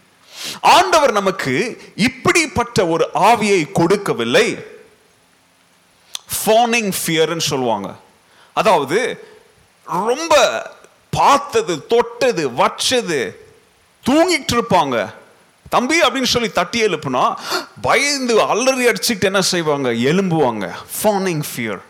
[0.60, 4.58] ஆண்டவர் நமக்கு இப்படிப்பட்ட ஒரு ஆவியை கொடுக்கவில்லை.
[6.36, 7.94] ஃபோனிங் ஃபியர்னு சொல்லுவாங்க.
[8.52, 9.26] அதாவது
[9.84, 10.34] ரொம்ப
[11.10, 13.36] பார்த்தது தொட்டது வச்சது
[14.04, 15.14] தூங்கிட்டு இருப்பாங்க.
[15.70, 17.34] தம்பி அப்படின்னு சொல்லி தட்டி எழுப்புனா
[17.82, 19.90] பயந்து அலறி அடிச்சுக்கிட்டு என்ன செய்வாங்க?
[19.90, 21.82] எலும்புவாங்க ஃபோனிங் ஃபியர்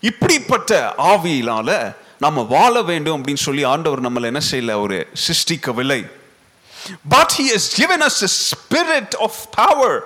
[0.00, 4.80] இப்படிப்பட்ட ஆவியினால நம்ம வாழ வேண்டும் அப்படின்னு சொல்லி ஆண்டவர் நம்மளை என்ன செய்யல?
[4.80, 6.00] ஒரு சிருஷ்டிக்கவில்லை.
[7.08, 10.02] But he has given us a spirit of power.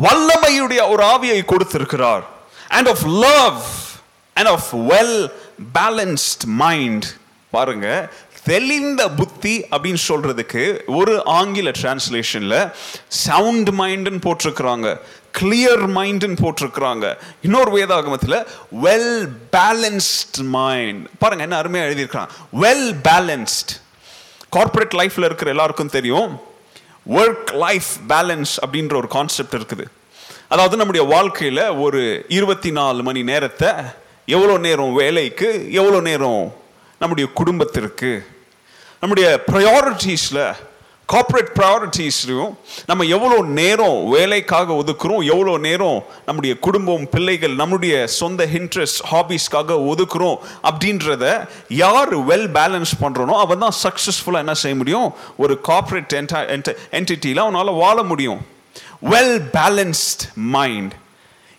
[0.00, 2.24] வல்லமையுடைய ஒரு ஆவியை கொடுத்திருக்கிறார்.
[2.68, 3.62] And of love
[4.34, 5.30] and of well
[5.74, 7.04] balanced mind
[7.50, 8.12] பாருங்க
[8.44, 12.72] தெளிந்த புத்தி அப்படின்னு சொல்றதுக்கு ஒரு ஆங்கில டிரான்ஸ்லேஷன்ல
[13.08, 15.00] சவுண்ட் மைண்டுன்னு போட்டிருக்கிறாங்க
[15.38, 17.16] கிளியர் மைண்டுன்னு போட்டிருக்கிறாங்க.
[17.42, 18.46] இன்னொரு வேதாகமத்தில்
[18.82, 22.28] வெல் பேலன்ஸ்ட் மைண்ட் பாருங்க என்ன அருமையாக எழுதியிருக்கிறாங்க
[22.60, 23.80] வெல் பேலன்ஸ்ட்
[24.56, 26.30] கார்ப்பரேட் லைஃப்பில் இருக்கிற எல்லாருக்கும் தெரியும்.
[27.18, 29.84] ஒர்க் லைஃப் பேலன்ஸ் அப்படின்ற ஒரு கான்செப்ட் இருக்குது.
[30.52, 32.00] அதாவது நம்முடைய வாழ்க்கையில் ஒரு
[32.38, 33.70] இருபத்தி நாலு மணி நேரத்தை
[34.36, 35.48] எவ்வளோ நேரம் வேலைக்கு
[35.80, 36.42] எவ்வளோ நேரம்
[37.02, 38.10] நம்முடைய குடும்பத்திற்கு
[39.00, 40.42] நம்முடைய ப்ரையாரிட்டிஸில்
[41.10, 42.50] கார்ப்பரேட் ப்ரையாரிட்டிஸ்லையும்
[42.88, 50.36] நம்ம எவ்வளோ நேரம் வேலைக்காக ஒதுக்குறோம் எவ்வளோ நேரம் நம்முடைய குடும்பம் பிள்ளைகள் நம்முடைய சொந்த இன்ட்ரெஸ்ட் ஹாபீஸ்க்காக ஒதுக்குறோம்
[50.70, 51.24] அப்படின்றத
[51.82, 55.08] யார் வெல் பேலன்ஸ் பண்ணுறனோ அவன் தான் சக்ஸஸ்ஃபுல்லாக என்ன செய்ய முடியும்?
[55.36, 56.16] ஒரு கார்ப்பரேட்
[56.98, 58.42] என்டிட்டியில் அவனால் வாழ முடியும்.
[59.12, 60.24] வெல் பேலன்ஸ்ட்
[60.56, 60.94] மைண்ட்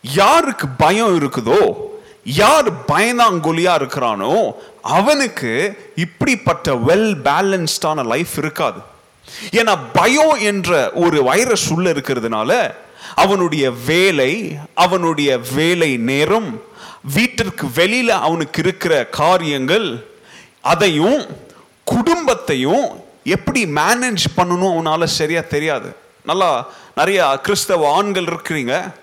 [0.03, 1.61] யாருக்கு பயம் இருக்குதோ
[2.41, 4.33] யார் பயந்தாங்கொலியா இருக்கிறானோ
[4.97, 5.51] அவனுக்கு
[6.05, 8.79] இப்படிப்பட்ட வெல் பேலன்ஸ்டான லைஃப் இருக்காது.
[9.51, 12.73] ஏன்னா பயம் என்ற ஒரு வைரஸ் உள்ள இருக்கிறதுனால
[13.15, 16.61] அவனுடைய வேலை அவனுடைய வேலை நேரம்
[17.13, 20.07] வீட்டிற்கு வெளியில அவனுக்கு இருக்கிற காரியங்கள்
[20.61, 21.25] அதையும்
[21.83, 25.95] குடும்பத்தையும் எப்படி மேனேஜ் பண்ணணும் அவனால சரியா தெரியாது.
[26.23, 28.93] நல்லா நிறைய கிறிஸ்தவ ஆண்கள் இருக்கிறீங்க.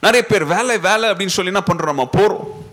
[0.00, 2.08] நிறைய பேர் வேலை வேலை அப்படின்னு சொல்லி என்ன பண்றோம் நம்ம?
[2.16, 2.63] போறோம்.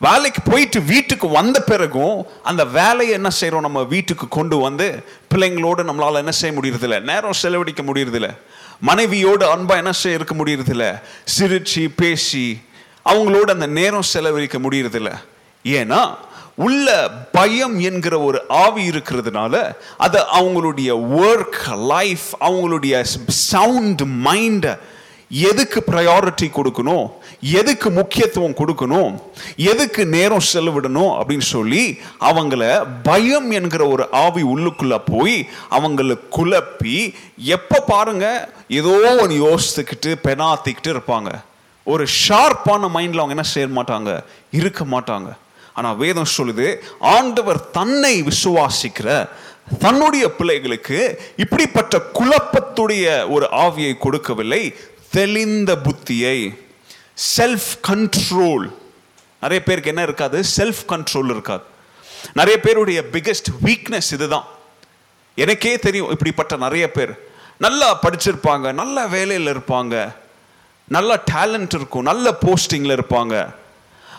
[0.00, 6.14] வேலைக்கு போயிட்டு வீட்டுக்கு வந்த பிறகும் அந்த வேலையை என்ன செய்கிறோம் நம்ம வீட்டுக்கு கொண்டு வந்து பிள்ளைங்களோடு நம்மளால
[6.14, 7.00] என்ன செய்ய முடியறதில்ல.
[7.00, 8.36] நேரம் செலவழிக்க முடியறதில்ல.
[8.80, 11.00] மனைவியோடு அன்பாக என்ன செய்ய இருக்க முடியறதில்ல.
[11.38, 12.60] சிரிச்சு பேசி
[13.04, 15.12] அவங்களோட அந்த நேரம் செலவழிக்க முடியறதில்ல.
[15.64, 16.14] ஏன்னா
[16.54, 20.90] உள்ள பயம் என்கிற ஒரு ஆவி இருக்கிறதுனால அது அவங்களுடைய
[21.20, 24.78] ஒர்க் லைஃப் அவங்களுடைய சவுண்ட் மைண்டை
[25.32, 27.10] எதுக்கு ப்ரையாரிட்டி கொடுக்கணும்?
[27.40, 29.22] எதுக்கு முக்கியத்துவம் கொடுக்கணும்?
[29.56, 31.12] எதுக்கு நேரம் செலவிடணும்?
[31.18, 39.48] அப்படின்னு சொல்லி அவங்கள பயம் என்கிற ஒரு ஆவி உள்ளுக்குள்ளே போய் அவங்கள குழப்பி எப்போ பாருங்க ஏதோ ஒன்று
[39.48, 41.30] யோசித்துக்கிட்டு பெனாத்திக்கிட்டு இருப்பாங்க.
[41.84, 44.24] ஒரு ஷார்ப்பான மைண்டில் அவங்க என்ன செய்ய மாட்டாங்க?
[44.50, 45.32] இருக்க மாட்டாங்க.
[45.74, 49.28] ஆனால் வேதம் சொல்லுது ஆண்டவர் தன்னை விசுவாசிக்கிற
[49.78, 54.74] தன்னுடைய பிள்ளைகளுக்கு இப்படிப்பட்ட குழப்பத்துடைய ஒரு ஆவியை கொடுக்கவில்லை.
[55.12, 56.38] தெளிந்த புத்தியை
[57.36, 58.66] செல்ஃப் கண்ட்ரோல்
[59.40, 60.44] நிறைய பேருக்கு என்ன இருக்காது?
[60.56, 61.62] செல்ஃப் கண்ட்ரோல் இருக்காது.
[62.32, 64.44] நிறைய பேருடைய பிகெஸ்ட் வீக்னஸ் இதுதான்.
[65.34, 67.12] எனக்கே தெரியும் இப்படிப்பட்ட நிறைய பேர்.
[67.58, 70.14] நல்லா படிச்சிருப்பாங்க நல்ல வேலையில் இருப்பாங்க
[70.88, 73.54] நல்ல டேலண்ட் இருக்கும் நல்ல போஸ்டிங்கில் இருப்பாங்க.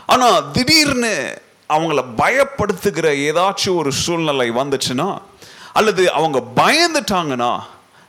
[0.06, 5.22] ஆனால் திடீர்னு அவங்கள பயப்படுத்துகிற ஏதாச்சும் ஒரு சூழ்நிலை வந்துச்சுன்னா
[5.74, 7.60] அல்லது அவங்க பயந்துட்டாங்கன்னா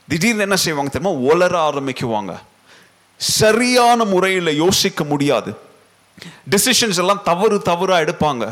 [0.07, 1.33] திடீர்னு என்ன செய்வாங்க தெரியுமா?
[1.33, 2.37] ஒலர ஆரம்பிக்குவாங்க.
[3.17, 5.57] சரியான முறையில் யோசிக்க முடியாது.
[6.49, 8.49] டிசிஷன்ஸ் எல்லாம் தவறு தவறாக எடுப்பாங்க.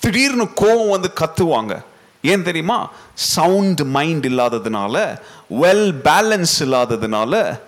[0.00, 1.80] திடீர்னு கோவம் வந்து கத்துவாங்க.
[2.22, 2.90] ஏன் தெரியுமா?
[3.14, 5.18] சவுண்ட் மைண்ட் இல்லாததுனால
[5.60, 7.60] வெல் பேலன்ஸ் இல்லாததுனால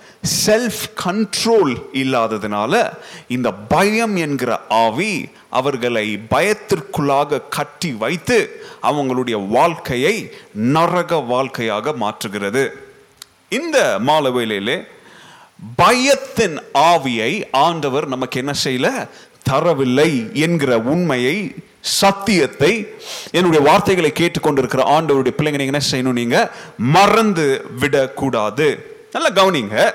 [0.46, 2.92] செல்ஃப் கண்ட்ரோல் இல்லாததுனால
[3.28, 12.68] இந்த பயம் என்கிற ஆவி அவர்களை பயத்திற்குள்ளாக கட்டி வைத்து அவங்களுடைய வாழ்க்கையை நரக வாழ்க்கையாக மாற்றுகிறது.
[13.48, 14.85] இந்த மாலை வேளையிலே
[15.77, 19.09] பயத்தின் ஆவியை ஆண்டவர் நமக்கு என்ன செய்யல?
[19.51, 22.94] தரவில்லை என்கிற உண்மையை சத்தியத்தை
[23.31, 26.51] என்னுடைய வார்த்தைகளை கேட்டுக்கொண்டிருக்கிற ஆண்டவருடைய பிள்ளைங்க என்ன செய்யணும் நீங்க?
[26.79, 28.96] மறந்து விடக்கூடாது.
[29.12, 29.92] நல்லா கவனிங்க.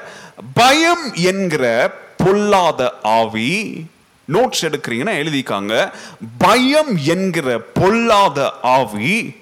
[0.54, 3.86] பயம் என்கிற பொல்லாத ஆவி
[4.32, 5.92] நோட்ஸ் எடுக்கிறீங்கன்னா எழுதிக்காங்க.
[6.38, 9.36] பயம் என்கிற பொல்லாத ஆவி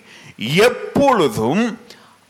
[0.56, 1.80] எப்பொழுதும்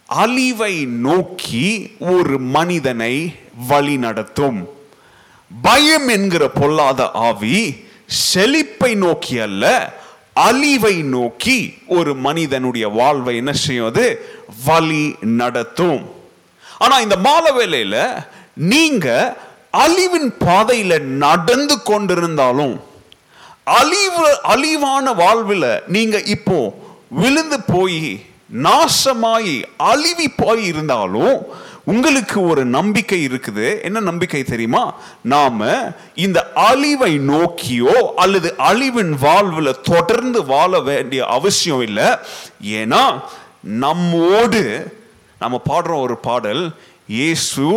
[0.06, 4.70] அழிவை நோக்கி ஒரு மனிதனை வழி நடத்தும்.
[5.64, 9.94] பயம் என்கிற பொல்லாத ஆவி செழிப்பை நோக்கி அல்ல
[10.34, 14.26] அழிவை நோக்கி ஒரு மனிதனுடைய வாழ்வை என்ன செய்யும் அது?
[14.66, 16.14] வழி நடத்தும்.
[16.78, 18.24] ஆனா இந்த மாலை வேலையில
[18.56, 19.36] நீங்க
[19.72, 22.82] அழிவின் பாதையில நடந்து கொண்டிருந்தாலும்
[23.64, 26.76] அழிவு அழிவான வாழ்வில் நீங்க இப்போ
[27.10, 28.26] விழுந்து போய்
[28.64, 31.46] நாசமாயி அழிவி போய் இருந்தாலும்
[31.86, 33.82] உங்களுக்கு ஒரு நம்பிக்கை இருக்குது.
[33.82, 34.94] என்ன நம்பிக்கை தெரியுமா?
[35.22, 35.68] நாம
[36.16, 42.08] இந்த அழிவை நோக்கியோ அல்லது அழிவின் வாழ்வில் தொடர்ந்து வாழ வேண்டிய அவசியம் இல்லை.
[42.64, 43.04] ஏன்னா
[43.62, 44.64] நம்மோடு
[45.40, 46.64] நம்ம பாடுற ஒரு பாடல்
[47.08, 47.68] இயேசு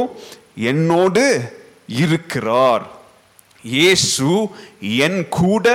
[0.55, 1.25] என்னோடு
[1.87, 2.87] இருக்கிறார்.
[3.62, 4.49] இயேசு
[4.81, 5.66] என் கூட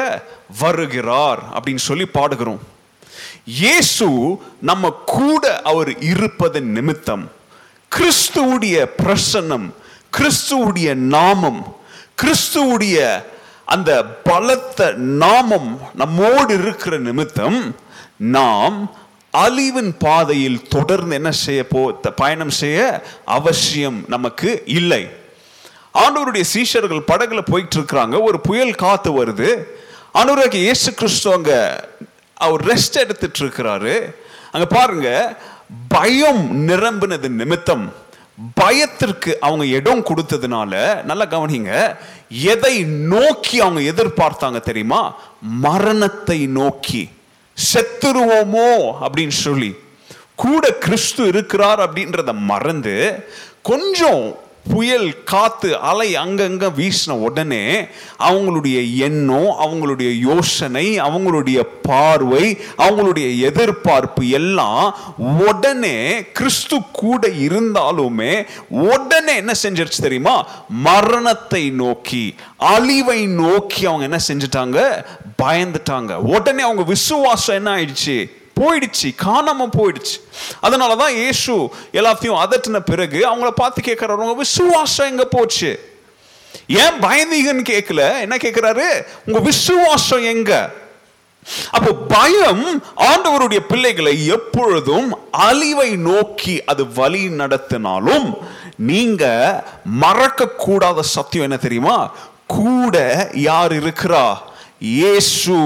[0.59, 1.39] வருகிறார்.
[1.55, 2.61] அப்படின்னு சொல்லி பாடுகிறோம்.
[3.45, 4.07] இயேசு
[4.59, 7.31] நம்ம கூட அவர் இருப்பதன் நிமித்தம்
[7.97, 9.73] கிறிஸ்துவுடைய பிரசன்னம்
[10.17, 11.77] கிறிஸ்துவுடைய நாமம்
[12.21, 13.23] கிறிஸ்துவுடைய
[13.65, 17.75] அந்த பலத்த நாமம் நம்மோடு இருக்கிற நிமித்தம்
[18.17, 18.91] நாம்
[19.33, 25.09] அழிவின் பாதையில் தொடர்ந்து என்ன செய்ய போ பயணம் செய்ய அவசியம் நமக்கு இல்லை.
[25.93, 29.65] ஆண்டவருடைய சீஷர்கள் படகுல போயிட்டு இருக்கிறாங்க ஒரு புயல் காத்து வருது.
[30.13, 31.79] ஆண்டவருக்கு இயேசு கிறிஸ்துவங்க
[32.33, 34.15] அவர் ரெஸ்ட் எடுத்துட்டு இருக்கிறாரு
[34.51, 35.37] அங்க பாருங்க
[35.87, 37.93] பயம் நிரம்பினது நிமித்தம்.
[38.55, 41.95] பயத்திற்கு அவங்க இடம் கொடுத்ததுனால நல்லா கவனிங்க
[42.29, 45.15] எதை நோக்கி அவங்க எதிர்பார்த்தாங்க தெரியுமா?
[45.41, 47.09] மரணத்தை நோக்கி.
[47.73, 49.75] செத்துருவோமோ அப்படின்னு சொல்லி.
[50.35, 53.27] கூட கிறிஸ்து இருக்கிறார் அப்படின்றத மறந்து
[53.61, 54.37] கொஞ்சம்
[54.69, 57.85] புயல் காத்து அலை அங்கங்க வீசின உடனே
[58.19, 69.53] அவங்களுடைய எண்ணம் அவங்களுடைய யோசனை அவங்களுடைய பார்வை அவங்களுடைய எதிர்பார்ப்பு எல்லாம் உடனே கிறிஸ்து கூட இருந்தாலுமே உடனே என்ன
[69.63, 70.47] செஞ்சிருச்சு தெரியுமா?
[70.69, 75.05] மரணத்தை நோக்கி அழிவை நோக்கி அவங்க என்ன செஞ்சுட்டாங்க?
[75.43, 76.13] பயந்துட்டாங்க.
[76.13, 78.41] உடனே அவங்க விசுவாசம் என்ன ஆயிடுச்சு?
[78.63, 80.15] போயிடுச்சு காணாம போயிடுச்சு.
[80.61, 81.53] அதனால தான் இயேசு
[81.99, 85.71] எல்லாத்தையும் அதட்டின பிறகு அவங்கள பார்த்து கேட்கிறாரு உங்க விசுவாசம் எங்க போச்சு?
[86.83, 88.03] ஏன் பயந்தீங்கன்னு கேட்கல?
[88.21, 88.87] என்ன கேட்கிறாரு?
[89.25, 90.51] உங்க விசுவாசம் எங்க?
[91.71, 92.65] அப்போ பயம்
[93.07, 98.27] ஆண்டவருடைய பிள்ளைகளை எப்பொழுதும் அழிவை நோக்கி அது வழி நடத்தினாலும்
[98.89, 99.23] நீங்க
[99.83, 101.97] மறக்க கூடாத சத்தியம் என்ன தெரியுமா?
[102.45, 102.95] கூட
[103.33, 104.23] யார் இருக்கிறா?
[104.79, 105.57] இயேசு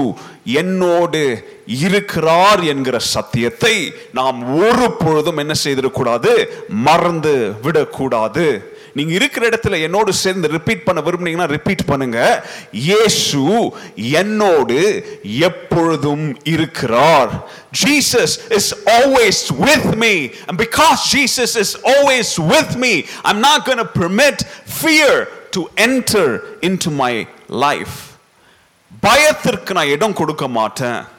[0.60, 1.22] என்னோடு
[1.68, 6.46] இருக்கிறார் என்கிற சத்தியத்தை நாம் ஒரு பொழுதும் என்ன செய்திடக்கூடாது?
[6.68, 8.76] மறந்து விடக்கூடாது.
[8.92, 12.48] நீங்க இருக்கிற இடத்துல என்னோடு சேர்ந்து ரிப்பீட் பண்ண விரும்புனீங்கன்னா ரிப்பீட் பண்ணுங்க.
[12.72, 14.78] இயேசு என்னோடு
[15.22, 17.48] எப்பொழுதும் இருக்கிறார்.
[17.84, 20.14] Jesus is always with me.
[20.46, 26.28] And because Jesus is always with me I'm not going to permit fear to enter
[26.60, 27.96] into my life.
[29.00, 31.16] பயத்திற்கு நான் இடம் கொடுக்க மாட்டேன்.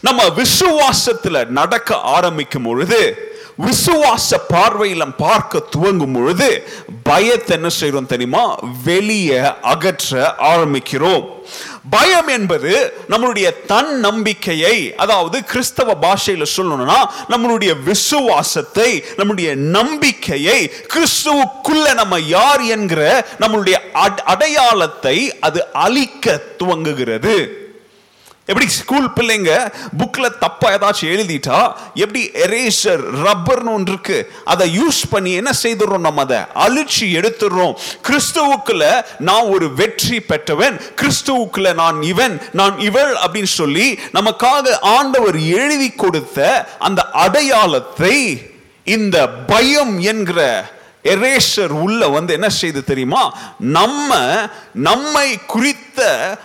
[0.00, 3.32] நம்ம விசுவாசத்துல நடக்க ஆரம்பிக்கும் பொழுது
[3.66, 6.68] விசுவாச பார்வையில பார்க்க துவங்கும் பொழுது
[7.02, 8.58] பயத்தை என்ன செய்யறோம் தெரியுமா?
[8.84, 11.24] வெளியே அகற்ற ஆரம்பிக்கிறோம்.
[11.90, 22.20] பயம் என்பது நம்மளுடைய தன் நம்பிக்கையை அதாவது கிறிஸ்தவ பாஷையில சொல்லணும்னா நம்மளுடைய விசுவாசத்தை நம்மளுடைய நம்பிக்கையை கிறிஸ்துவுக்குள்ள நம்ம
[22.20, 23.74] யார் என்கிற நம்மளுடைய
[24.24, 27.63] அடையாளத்தை அது அழிக்க துவங்குகிறது.
[28.48, 29.52] எப்படி ஸ்கூல் பிள்ளைங்க
[29.98, 31.58] புக்கில் தப்பாக ஏதாச்சும் எழுதிட்டா
[31.94, 36.38] எப்படி எரேசர் ரப்பர்னு ஒன்று இருக்கு அதை யூஸ் பண்ணி என்ன செய்துடுறோம் நம்ம அதை?
[36.54, 37.74] அழிச்சு எடுத்துடுறோம்.
[38.08, 38.84] கிறிஸ்துவுக்குள்ள
[39.18, 46.38] நான் ஒரு வெற்றி பெற்றவன் கிறிஸ்துவுக்குள்ள நான் இவன் நான் இவள் அப்படின்னு சொல்லி நமக்காக ஆண்டவர் எழுதி கொடுத்த
[46.78, 48.16] அந்த அடையாளத்தை
[48.86, 50.40] இந்த பயம் என்கிற
[51.04, 53.36] எரேஷர் உள்ள வந்து என்ன செய்து தெரியுமா?
[53.58, 54.18] நம்ம
[54.72, 55.82] நம்மை குறித்த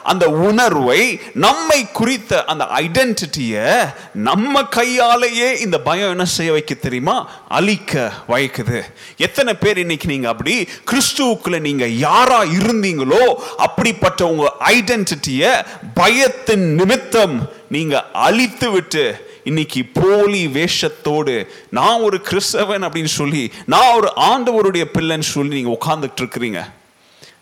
[0.03, 7.29] அந்த உணர்வை நம்மை குறித்த அந்த ஐடென்டிட்டிய நம்ம கையாலேயே இந்த பயம் என்ன செய்ய வைக்க தெரியுமா?
[7.47, 8.81] அழிக்க வைக்குது.
[9.17, 13.23] எத்தனை பேர் இன்னைக்கு நீங்க அப்படி கிறிஸ்துவுக்குள்ள நீங்க யாரா இருந்தீங்களோ
[13.57, 21.35] அப்படிப்பட்ட உங்க ஐடென்டிட்டிய பயத்தின் நிமித்தம் நீங்க அழித்து விட்டு இன்னைக்கு போலி வேஷத்தோடு
[21.69, 26.59] நான் ஒரு கிறிஸ்தவன் அப்படின்னு சொல்லி நான் ஒரு ஆண்டவருடைய பிள்ளைன்னு சொல்லி நீங்க உட்கார்ந்துட்டு இருக்கிறீங்க.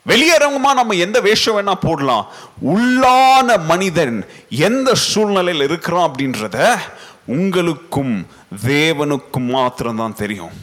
[0.08, 2.28] வெளியேறவங்கமா நம்ம எந்த வேஷம் வேணா போடலாம்.
[2.65, 6.80] உள்ளான மனிதன் எந்த சூழ்நிலையில் இருக்கிறான் அப்படின்றத
[7.26, 8.28] உங்களுக்கும்
[8.65, 10.54] தேவனுக்கும் மாத்திரம்தான் தெரியும்.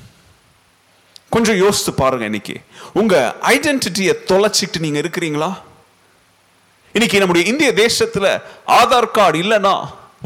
[1.28, 2.56] கொஞ்சம் யோசித்து பாருங்க இன்னைக்கு.
[2.92, 5.50] உங்க ஐடென்டிட்டியை தொலைச்சிட்டு நீங்க இருக்கிறீங்களா?
[6.92, 8.26] இன்னைக்கு நம்முடைய இந்திய தேசத்துல
[8.66, 9.74] ஆதார் கார்டு இல்லைன்னா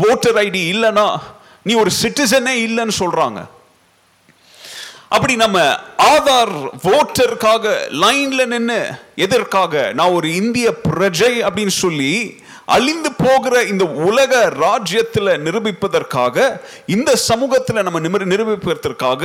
[0.06, 1.06] ஓட்டர் ஐடி இல்லைன்னா
[1.66, 3.40] நீ ஒரு சிட்டிசனே இல்லைன்னு சொல்றாங்க.
[5.14, 5.58] அப்படி நம்ம
[6.12, 6.52] ஆதார்
[6.96, 7.64] ஓட்டருக்காக
[8.02, 8.80] லைன்ல நின்று
[9.24, 9.92] எதற்காக?
[9.98, 12.12] நான் ஒரு இந்திய பிரஜை அப்படின்னு சொல்லி
[12.74, 14.32] அழிந்து போகிற இந்த உலக
[14.64, 16.36] ராஜ்யத்தில் நிரூபிப்பதற்காக
[16.96, 19.22] இந்த சமூகத்தில் நம்ம நிமிர நிரூபிப்பதற்காக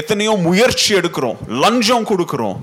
[0.00, 2.58] எத்தனையோ முயற்சி எடுக்கிறோம் லஞ்சம் கொடுக்கிறோம்.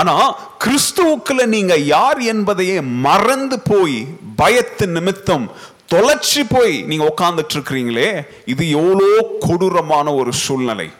[0.00, 0.28] ஆனால்
[0.64, 3.98] கிறிஸ்துவுக்குள்ள நீங்கள் யார் என்பதையே மறந்து போய்
[4.40, 5.46] பயத்து நிமித்தம்
[5.92, 10.90] தொலைச்சி போய் நீங்க உட்கார்ந்துட்டு இருக்கிறீங்களே இது எவ்வளோ கொடூரமான ஒரு சூழ்நிலை.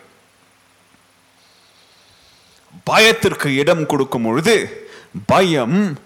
[2.85, 4.87] பயத்திற்கு இடம் கொடுக்கும் பொழுது
[5.27, 5.99] பயம்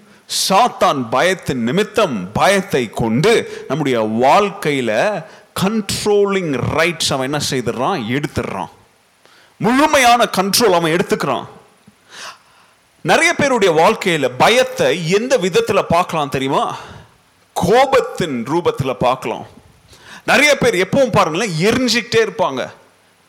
[0.49, 4.91] சாத்தான் பயத்தின் நிமித்தம் பயத்தை கொண்டு நம்முடைய வாழ்க்கையில
[5.61, 8.01] கண்ட்ரோலிங் ரைட்ஸ் அவன் என்ன செய்திடறான்?
[8.17, 8.71] எடுத்துடுறான்.
[9.57, 11.47] முழுமையான கண்ட்ரோல் அவன் எடுத்துக்கிறான்.
[13.03, 16.79] நிறைய பேருடைய வாழ்க்கையில பயத்தை எந்த விதத்துல பார்க்கலாம் தெரியுமா?
[17.61, 19.47] கோபத்தின் ரூபத்தில் பார்க்கலாம்.
[20.25, 22.73] நிறைய பேர் எப்பவும் பாருங்களேன் எரிஞ்சுக்கிட்டே இருப்பாங்க.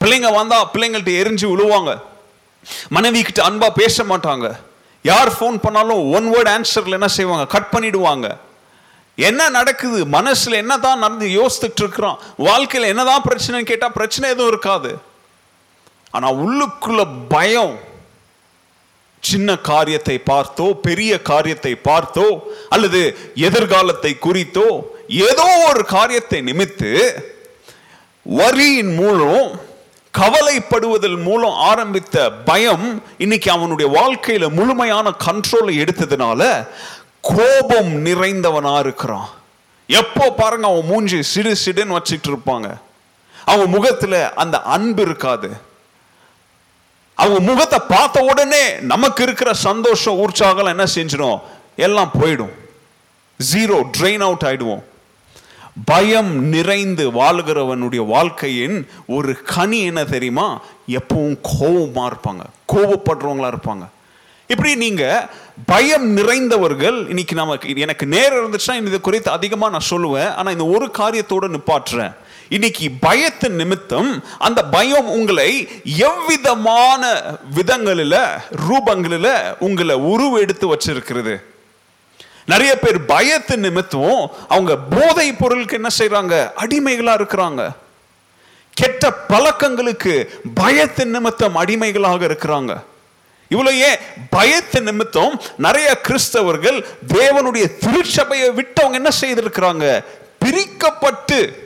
[0.03, 2.01] பிள்ளைங்க வந்தா பிள்ளைங்கள்ட்ட எரிஞ்சு விழுவாங்க.
[2.89, 4.59] மனைவி கிட்ட அன்பா பேச மாட்டாங்க.
[5.03, 7.45] யார் ஃபோன் பண்ணாலும் ஒன் வேர்ட் ஆன்சர்ல என்ன செய்வாங்க?
[7.45, 8.38] கட் பண்ணிடுவாங்க.
[9.15, 10.05] என்ன நடக்குது?
[10.05, 12.19] மனசுல என்னதான் நடந்து யோசித்துட்டு இருக்கிறான்?
[12.38, 15.01] வாழ்க்கையில் என்னதான் பிரச்சனைன்னு கேட்டால் பிரச்சனை எதுவும் இருக்காது.
[16.12, 17.79] ஆனால் உள்ளுக்குள்ள பயம்
[19.29, 22.25] சின்ன காரியத்தை பார்த்தோ பெரிய காரியத்தை பார்த்தோ
[22.69, 23.01] அல்லது
[23.47, 24.69] எதிர்காலத்தை குறித்தோ
[25.07, 26.91] ஏதோ ஒரு காரியத்தை நிமித்து
[28.25, 29.47] வரியின் மூலம்
[30.13, 36.41] கவலைப்படுவதன் மூலம் ஆரம்பித்த பயம் இன்னைக்கு அவனுடைய வாழ்க்கையில முழுமையான கண்ட்ரோலை எடுத்ததுனால
[37.21, 39.29] கோபம் நிறைந்தவனா இருக்கிறான்.
[39.88, 42.69] எப்போ பாருங்க அவன் மூஞ்சி சிடு சிடுன்னு வச்சுட்டு இருப்பாங்க.
[43.45, 45.49] அவன் முகத்துல அந்த அன்பு இருக்காது.
[47.15, 51.41] அவங்க முகத்தை பார்த்த உடனே நமக்கு இருக்கிற சந்தோஷம் உற்சாகம் என்ன செஞ்சிடும்?
[51.76, 52.54] எல்லாம் போயிடும்.
[53.54, 54.84] ஜீரோ ட்ரெயின் அவுட் ஆயிடுவோம்.
[55.86, 60.62] பயம் நிறைந்து வாழ்கிறவனுடைய வாழ்க்கையின் ஒரு கனி என்ன தெரியுமா?
[60.88, 62.43] எப்பவும் கோபமாக இருப்பாங்க.
[62.73, 63.86] கோபப்படுறவங்களா இருப்பாங்க.
[64.47, 65.30] இப்படி நீங்க
[65.65, 70.34] பயம் நிறைந்தவர்கள் இன்னைக்கு நமக்கு எனக்கு நேரம் இருந்துச்சுன்னா இது குறித்து அதிகமாக நான் சொல்லுவேன்.
[70.34, 72.15] ஆனால் இந்த ஒரு காரியத்தோடு நிப்பாட்டுறேன்.
[72.49, 77.21] இன்னைக்கு பயத்தின் நிமித்தம் அந்த பயம் உங்களை எவ்விதமான
[77.53, 78.12] விதங்களில்
[78.69, 81.41] ரூபங்களில் உங்களை உருவெடுத்து வச்சிருக்கிறது.
[82.45, 87.69] நிறைய பேர் பயத்தின் நிமித்தம் அவங்க போதை பொருளுக்கு என்ன செய்யறாங்க அடிமைகளா இருக்கிறாங்க.
[88.73, 92.84] கெட்ட பழக்கங்களுக்கு பயத்தின் நிமித்தம் அடிமைகளாக இருக்கிறாங்க.
[93.51, 93.97] இவ்வளோ ஏன்?
[94.32, 100.03] பயத்தின் நிமித்தம் நிறைய கிறிஸ்தவர்கள் தேவனுடைய திருச்சபையை விட்டு அவங்க என்ன செய்திருக்கிறாங்க?
[100.39, 101.62] பிரிக்கப்பட்டு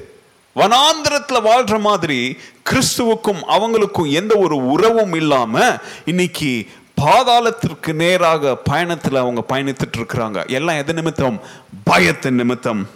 [0.57, 2.37] வனாந்திரத்தில் வாழ்ற மாதிரி
[2.69, 6.67] கிறிஸ்துவுக்கும் அவங்களுக்கும் எந்த ஒரு உறவும் இல்லாம இன்னைக்கு
[7.01, 10.49] பாதாளத்திற்கு நேராக பயணத்தில் அவங்க பயணித்துட்டு இருக்கிறாங்க.
[10.49, 11.41] எல்லாம் எது நிமித்தம்?
[11.89, 12.89] பயத்தின் நிமித்தம்.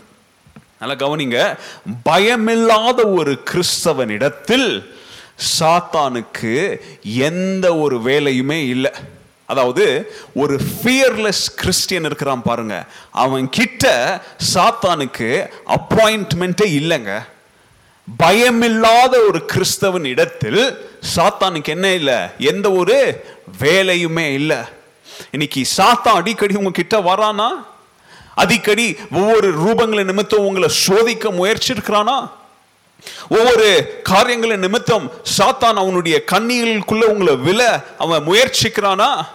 [0.80, 1.58] நல்லா கவனிங்க.
[2.10, 4.96] பயமில்லாத ஒரு கிறிஸ்தவனிடத்தில்
[5.60, 8.92] சாத்தானுக்கு எந்த ஒரு வேலையுமே இல்லை.
[9.46, 12.86] அதாவது ஒரு ஃபியர்லெஸ் கிறிஸ்டியன் இருக்கிறான் பாருங்க.
[13.12, 13.86] அவன் கிட்ட
[14.54, 17.26] சாத்தானுக்கு அப்பாயிண்ட்மெண்ட்டே இல்லைங்க.
[18.18, 22.16] பயமில்லாத ஒரு கிறிஸ்தவன் இடத்தில் சாத்தானுக்கு என்ன இல்லை?
[22.38, 23.24] எந்த ஒரு
[23.60, 24.58] வேலையுமே இல்லை.
[25.32, 27.50] இன்னைக்கு சாத்தான் அடிக்கடி உங்ககிட்ட வரானா?
[28.36, 32.30] அடிக்கடி ஒவ்வொரு ரூபங்களை நிமித்தம் உங்களை சோதிக்க முயற்சி இருக்கிறானா
[33.30, 39.26] ஒவ்வொரு காரியங்களின் நிமித்தம் சாத்தான் அவனுடைய கண்ணீர்களுக்குள்ள உங்களை வில அவன் முயற்சிக்கிறானா?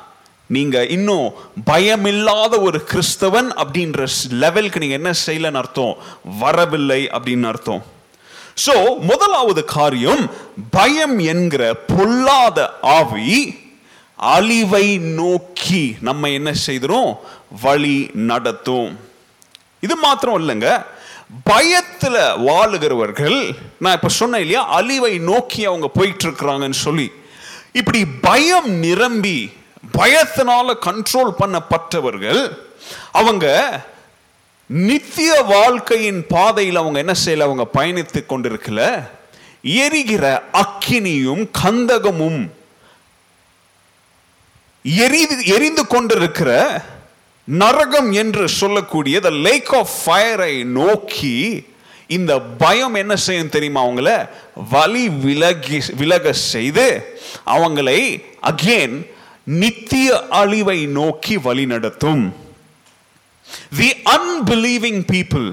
[0.47, 1.33] நீங்க இன்னும்
[1.67, 5.97] பயமில்லாத ஒரு கிறிஸ்தவன் அப்படின்ற லெவலுக்கு நீங்க என்ன செய்யலன்னு அர்த்தம்?
[6.39, 7.95] வரவில்லை அப்படின்னு அர்த்தம்.
[8.65, 10.31] சோ முதலாவது காரியம்
[10.71, 13.59] பயம் என்கிற பொல்லாத ஆவி
[14.17, 17.19] அழிவை நோக்கி நம்ம என்ன செய்கிறோம்
[17.63, 18.99] வழி நடத்தும்.
[19.81, 20.85] இது மாத்திரம் இல்லைங்க.
[21.51, 22.17] பயத்துல
[22.47, 27.13] வாழுகிறவர்கள் நான் இப்ப சொன்னேன் இல்லையா அழிவை நோக்கி அவங்க போயிட்டு இருக்கிறாங்கன்னு சொல்லி.
[27.73, 29.53] இப்படி பயம் நிரம்பி
[29.99, 32.59] பயத்தினால கண்ட்ரோல் பண்ணப்பட்டவர்கள்
[33.13, 33.47] அவங்க
[34.71, 37.41] நித்திய வாழ்க்கையின் பாதையில் அவங்க என்ன செய்யல?
[37.41, 38.81] அவங்க பயணித்து கொண்டிருக்கல.
[39.81, 42.41] எரிகிற அக்கினியும் கந்தகமும்
[44.85, 46.51] எரிது எரிந்து கொண்டிருக்கிற
[47.49, 51.35] நரகம் என்று சொல்லக்கூடிய த லேக் ஆஃப் ஃபயரை நோக்கி
[52.11, 54.11] இந்த பயம் என்ன செய்யும் தெரியுமா அவங்கள?
[54.71, 56.87] வலி விலகி விலக செய்து
[57.47, 58.01] அவங்களை
[58.43, 58.97] அகேன்
[59.57, 62.25] நித்திய அழிவை நோக்கி வழி நடத்தும்
[63.77, 65.49] தி அன்பிலீவிங் பீப்புள்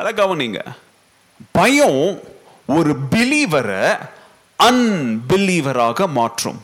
[0.00, 0.60] அதை கவனிங்க.
[1.52, 2.22] பயம்
[2.66, 3.98] ஒரு பிலீவரை
[4.58, 6.60] அன்பிலீவராக மாற்றும்.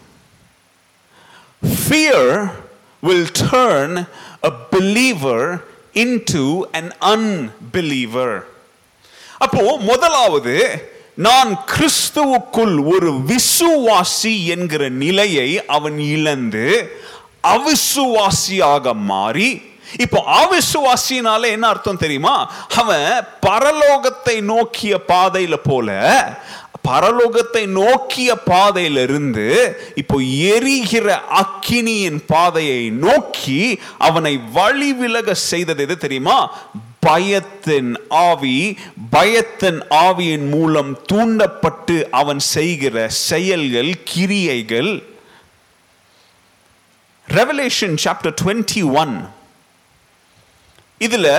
[1.63, 2.51] Fear
[3.01, 3.97] will turn
[4.43, 5.47] a believer
[5.95, 8.37] into an unbeliever
[9.39, 10.57] அப்போ முதலாவது
[11.15, 16.67] நான் கிறிஸ்துவுக்குள் ஒரு விசுவாசி என்கிற நிலையை அவன் இழந்து
[17.43, 19.51] அவிசுவாசியாக மாறி
[19.99, 22.53] இப்போ அவிசுவாசினால என்ன அர்த்தம் தெரியுமா?
[22.77, 25.89] அவன் பரலோகத்தை நோக்கிய பாதையில போல
[26.89, 36.61] பரலோகத்தை நோக்கிய பாதையிலிருந்து இப்போ எரிகிற அக்கினியின் பாதையை நோக்கி அவனை வழி விலக செய்தது எது தெரியுமா?
[37.07, 38.79] பயத்தின் ஆவி
[39.11, 45.03] பயத்தின் ஆவியின் மூலம் தூண்டப்பட்டு அவன் செய்கிற செயல்கள் கிரியைகள்.
[47.29, 49.15] ரெவலேஷன் சாப்டர் டுவெண்ட்டி ஒன்
[51.07, 51.33] இதில்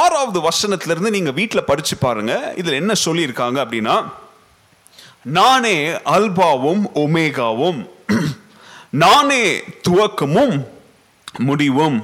[0.00, 3.96] ஆறாவது வசனத்திலிருந்து நீங்கள் வீட்டில் படித்து பாருங்கள் இதில் என்ன சொல்லியிருக்காங்க அப்படின்னா
[5.38, 5.76] நானே
[6.16, 7.80] அல்பாவும் ஒமேகாவும்
[9.02, 9.44] நானே
[9.88, 10.56] துவக்கமும்
[11.48, 11.98] முடிவும்.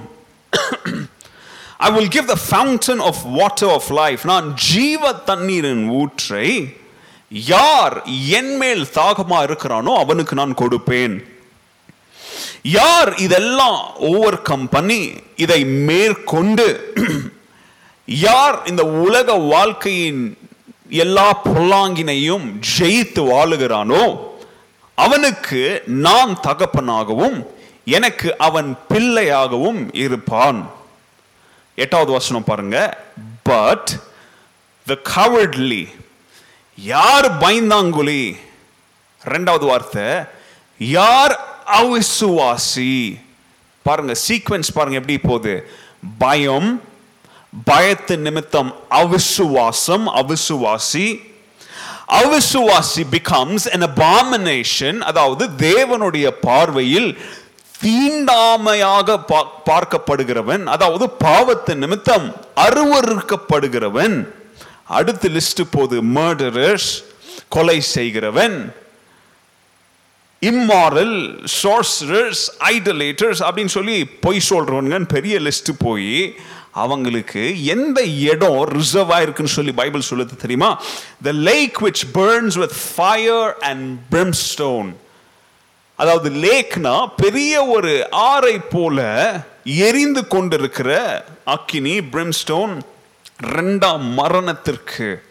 [1.86, 6.48] I will give the fountain of water of life நான் ஜீவ தண்ணீரின் ஊற்றை
[7.52, 7.96] யார்
[8.38, 8.84] என் மேல்
[9.48, 11.16] இருக்கிறானோ அவனுக்கு நான் கொடுப்பேன்.
[12.62, 16.94] யார் இதெல்லாம் ஓவர் கம் பண்ணி இதை மேற்கொண்டு
[18.06, 20.38] யார் இந்த உலக வாழ்க்கையின்
[20.88, 24.26] எல்லா பொல்லாங்கினையும் ஜெயித்து வாழுகிறானோ
[24.94, 27.46] அவனுக்கு நான் தகப்பனாகவும்
[27.84, 30.70] எனக்கு அவன் பிள்ளையாகவும் இருப்பான்.
[31.74, 32.98] எட்டாவது வசனம் பாருங்க.
[33.42, 33.90] பட்
[34.86, 35.88] த கவர்ட்லி
[36.76, 38.36] யார் பயந்தாங்குழி
[39.24, 40.04] ரெண்டாவது வார்த்தை
[40.78, 41.40] யார்
[41.72, 43.20] அவிசுவாசி.
[43.82, 45.70] பாருங்க சீக்வன்ஸ் பாருங்க எப்படி போகுது.
[46.18, 46.80] பயம்
[47.70, 51.36] பயத்து நிமித்தம் அவிசுவாசம் அவிசுவாசி.
[52.08, 57.18] அவிசுவாசி பிகம்ஸ் an abomination அதாவது தேவனுடைய பார்வையில்
[57.84, 64.28] தீண்டாமையாக பா- பார்க்கப்படுகிறவன் அதாவது பாவத்து நிமித்தம் அருவருக்கப்படுகிறவன்.
[64.84, 67.04] அடுத்து லிஸ்ட் போது மர்டரர்ஸ்
[67.48, 68.74] கொலை செய்கிறவன்.
[70.42, 71.16] இம்மாரல்
[71.62, 76.34] சோர்சரர்ஸ் ஐடலேட்டர்ஸ் அப்படின்னு சொல்லி பொய் சொல்றவனுங்க பெரிய லிஸ்ட்டு போய்
[76.72, 80.82] அவங்களுக்கு எந்த இடம் ரிசர்வ் ஆயிருக்குன்னு சொல்லி பைபிள் சொல்லுது தெரியுமா?
[81.22, 84.96] The lake which burns with fire and brimstone
[85.98, 88.98] அதாவது லேக்னா பெரிய ஒரு ஆறை போல
[89.64, 90.90] எரிந்து கொண்டிருக்கிற
[91.44, 92.82] அக்கினி பிரிம்ஸ்டோன்
[93.52, 95.22] ரெண்டாம் மரணத்திற்கு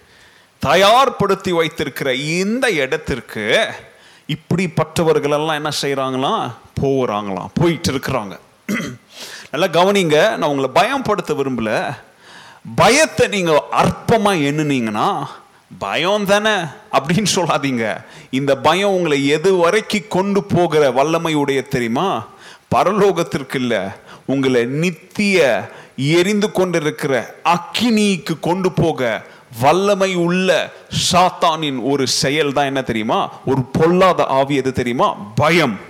[0.65, 3.45] தயார்படுத்தி வைத்திருக்கிற இந்த இடத்திற்கு
[4.29, 6.43] இப்படிப்பட்டவர்களெல்லாம் என்ன செய்கிறாங்களாம்
[6.81, 8.35] போகிறாங்களாம் போயிட்டு இருக்கிறாங்க
[9.51, 11.71] நல்லா கவனிங்க நான் உங்களை பயப்படுத்த விரும்பல.
[12.77, 15.07] பயத்தை நீங்கள் அற்பமாக எண்ணுனீங்கன்னா
[15.79, 16.55] பயம் தானே
[16.91, 17.85] அப்படின்னு சொல்லாதீங்க.
[18.29, 22.07] இந்த பயம் உங்களை எது வரைக்கும் கொண்டு போகிற வல்லமையுடைய தெரியுமா?
[22.75, 23.81] பரலோகத்திற்கு இல்லை
[24.25, 25.37] உங்களை நித்திய
[25.95, 27.13] எரிந்து கொண்டிருக்கிற
[27.55, 29.01] அக்கினிக்கு கொண்டு போக
[29.61, 30.71] வல்லமை உள்ள
[31.11, 33.39] சாத்தானின் ஒரு செயல் தான் என்ன தெரியுமா?
[33.45, 35.15] ஒரு பொல்லாத ஆவி எது தெரியுமா?
[35.35, 35.86] பயம்.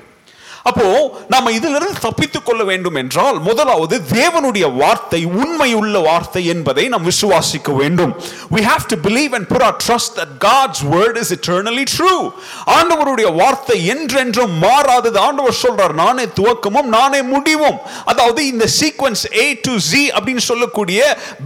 [0.70, 0.86] அப்போ
[1.34, 7.76] நாம இதிலிருந்து தப்பித்துக் கொள்ள வேண்டும் என்றால் முதலாவது தேவனுடைய வார்த்தை உண்மை உள்ள வார்த்தை என்பதை நாம் விசுவாசிக்க
[7.82, 8.14] வேண்டும்.
[8.56, 12.22] We have to believe and put our trust that God's word is eternally true.
[12.78, 15.20] ஆண்டவருடைய வார்த்தை என்றென்றும் மாறாதது.
[15.28, 17.78] ஆண்டவர் சொல்றார் நானே துவக்கமும் நானே முடிவும்.
[18.06, 21.00] அதாவது இந்த சீக்வன்ஸ் A to Z அப்படின்னு சொல்லக்கூடிய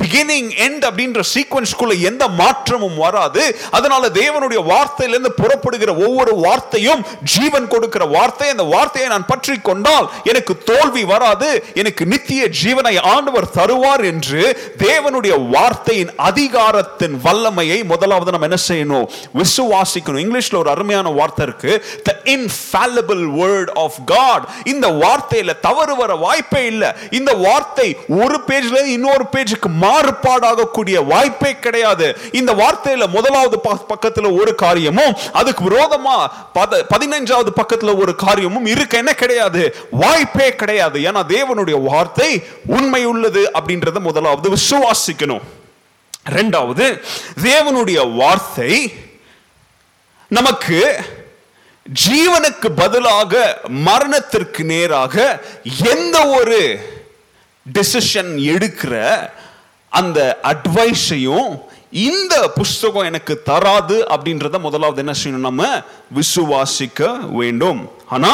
[0.04, 3.46] பிகினிங் எண்ட் அப்படின்ற சீக்வென்ஸ்க்குள்ள எந்த மாற்றமும் வராது.
[3.80, 7.04] அதனால தேவனுடைய வார்த்தையிலிருந்து புறப்படுகிற ஒவ்வொரு வார்த்தையும்
[7.36, 13.46] ஜீவன் கொடுக்கிற வார்த்தை அந்த வார்த்தையை நான் பற்றி கொண்டால் எனக்கு தோல்வி வராது எனக்கு நித்திய ஜீவனை ஆண்டவர்
[13.56, 19.08] தருவார் என்று தேவனுடைய வார்த்தையின் அதிகாரத்தின் வல்லமையை முதலாவது நம்ம என்ன செய்யணும்?
[19.38, 20.26] விசுவாசிக்கணும்.
[20.26, 21.86] இங்கிலீஷ்ல ஒரு அருமையான வார்த்தை இருக்கு.
[22.04, 26.92] The infallible word of God இந்த வார்த்தையில தவறு வர வாய்ப்பே இல்லை.
[27.12, 32.18] இந்த வார்த்தை ஒரு பேஜ்ல இன்னொரு பேஜுக்கு மாறுபாடாக கூடிய வாய்ப்பே கிடையாது.
[32.32, 39.01] இந்த வார்த்தையில முதலாவது பக்கத்துல ஒரு காரியமும் அதுக்கு விரோதமா பத- பதினைஞ்சாவது பக்கத்துல ஒரு காரியமும் இருக்க.
[39.02, 39.62] என்ன கிடையாது?
[40.04, 41.00] வாய்ப்பே கிடையாது.
[41.10, 42.32] ஏன்னா தேவனுடைய வார்த்தை
[42.78, 45.46] உண்மை உள்ளது அப்படின்றத முதலாவது விசுவாசிக்கணும்.
[46.38, 46.86] ரெண்டாவது
[47.44, 48.74] தேவனுடைய வார்த்தை
[50.40, 50.80] நமக்கு
[52.06, 53.34] ஜீவனுக்கு பதிலாக
[53.86, 55.16] மரணத்திற்கு நேராக
[55.94, 56.60] எந்த ஒரு
[57.66, 58.94] டெசிஷன் எடுக்கிற
[60.00, 60.20] அந்த
[60.52, 61.50] அட்வைஸையும்
[62.10, 65.48] இந்த புஸ்தகம் எனக்கு தராது அப்படின்றத முதலாவது என்ன செய்யணும்?
[65.50, 65.64] நம்ம
[66.18, 67.02] விசுவாசிக்க
[67.40, 67.82] வேண்டும்.
[68.16, 68.32] ஆனா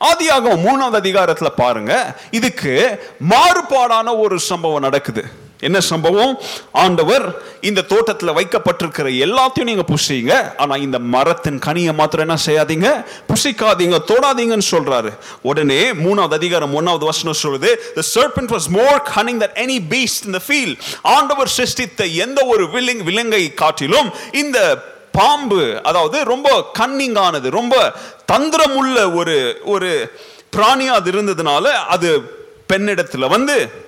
[0.00, 2.20] ஆதியாகம் மூணாவது அதிகாரத்தில் பாருங்க.
[2.30, 5.24] இதுக்கு மாறுபாடான ஒரு சம்பவம் நடக்குது.
[5.60, 6.40] என்ன சம்பவம்?
[6.72, 10.58] ஆண்டவர் இந்த தோட்டத்தில் வைக்கப்பட்டிருக்கிற எல்லாத்தையும் நீங்க புசிங்க.
[10.58, 13.04] ஆனா இந்த மரத்தின் கனியை மாத்திரம் என்ன செய்யாதீங்க?
[13.28, 15.18] புசிக்காதீங்க தோடாதீங்கன்னு சொல்றாரு.
[15.42, 20.32] உடனே மூணாவது அதிகாரம் ஒன்னாவது வசனம் சொல்லுது the serpent was more cunning than any beast in
[20.32, 20.76] the field.
[21.02, 22.70] ஆண்டவர் சிருஷ்டித்த எந்த ஒரு
[23.04, 24.82] விலங்கை காட்டிலும் இந்த
[25.18, 26.48] பாம்பு அதாவது ரொம்ப
[26.78, 27.74] கன்னிங்கானது ரொம்ப
[28.32, 29.36] தந்திரமுள்ள ஒரு
[29.74, 29.90] ஒரு
[30.56, 31.66] பிராணியாக அது இருந்ததுனால
[31.96, 32.08] அது
[32.72, 33.86] பெண்ணிடத்தில் வந்து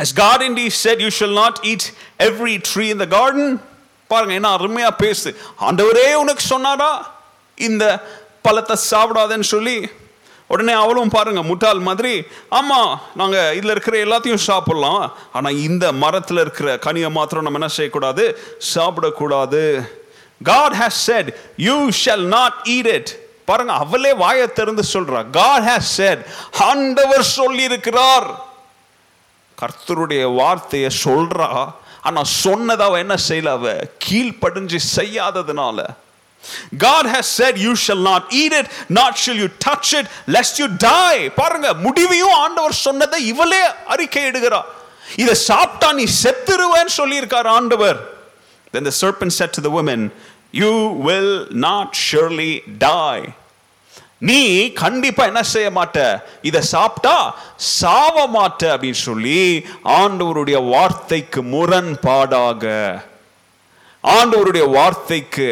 [0.00, 1.84] Has God indeed said you shall not eat
[2.18, 3.60] every tree in the garden?
[4.08, 5.36] பாருங்க என்ன அருமையா பேசு.
[5.60, 6.90] ஆண்டவரே உனக்கு சொன்னாரா?
[7.56, 7.84] இந்த
[8.42, 9.88] பழத்தை சாப்பிடாதேன்னு சொல்லி.
[10.46, 12.14] உடனே அவளும் பாருங்க முட்டாள் மாதிரி
[12.50, 12.80] ஆமா
[13.14, 15.12] நாங்க இதுல இருக்கிற எல்லாத்தையும் சாப்பிடலாம்.
[15.32, 18.24] ஆனா இந்த மரத்துல இருக்கிற கனியை மாத்திரம் நம்ம என்ன செய்யக்கூடாது?
[18.74, 19.64] சாப்பிடக்கூடாது.
[20.42, 25.30] God has said you shall not eat it பாருங்க அவளே வாயை திறந்து சொல்றா.
[25.30, 26.24] காட் ஹேஸ் செட்
[26.58, 28.52] ஆண்டவர் சொல்லி இருக்கிறார்
[29.58, 31.72] கர்த்தருடைய வார்த்தையை சொல்றா.
[32.02, 33.80] ஆனா சொன்னதை அவ என்ன செய்யல அவ?
[34.08, 35.86] கீழ்ப்படிஞ்சு செய்யாததுனால.
[36.78, 40.68] God has said you shall not eat it not shall you touch it lest you
[40.68, 41.28] die.
[41.28, 44.62] பாருங்க முடிவையும் ஆண்டவர் சொன்னதை இவளே அறிக்கை இடுகிறா.
[45.16, 48.13] இதை சாப்பிட்டா நீ செத்துருவேன்னு சொல்லியிருக்கார் ஆண்டவர்.
[48.74, 50.10] Then the serpent said to the woman
[50.52, 50.74] you
[51.06, 51.32] will
[51.66, 53.24] not surely die.
[54.18, 56.22] நீ கண்டிப்பா என்ன செய்ய மாட்ட?
[56.42, 58.62] இதை சாப்பிட்டா சாவ மாட்ட?
[58.62, 62.64] அப்படின்னு சொல்லி ஆண்டவருடைய வார்த்தைக்கு முரண்பாடாக.
[64.04, 65.48] ஆண்டவருடைய வார்த்தைக்கு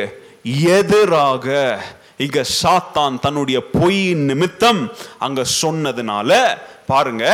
[0.79, 1.79] எதிராக
[2.17, 7.25] இங்க சாத்தான் தன்னுடைய பொய் நிமித்தம் அங்க சொன்னதுனால பாருங்க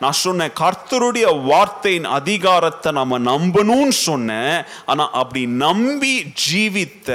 [0.00, 4.56] நான் சொன்னேன் கர்த்தருடைய வார்த்தையின் அதிகாரத்தை நம்ம நம்பணும்னு சொன்னேன்
[4.86, 7.10] ஆனா அப்படி நம்பி ஜீவித்த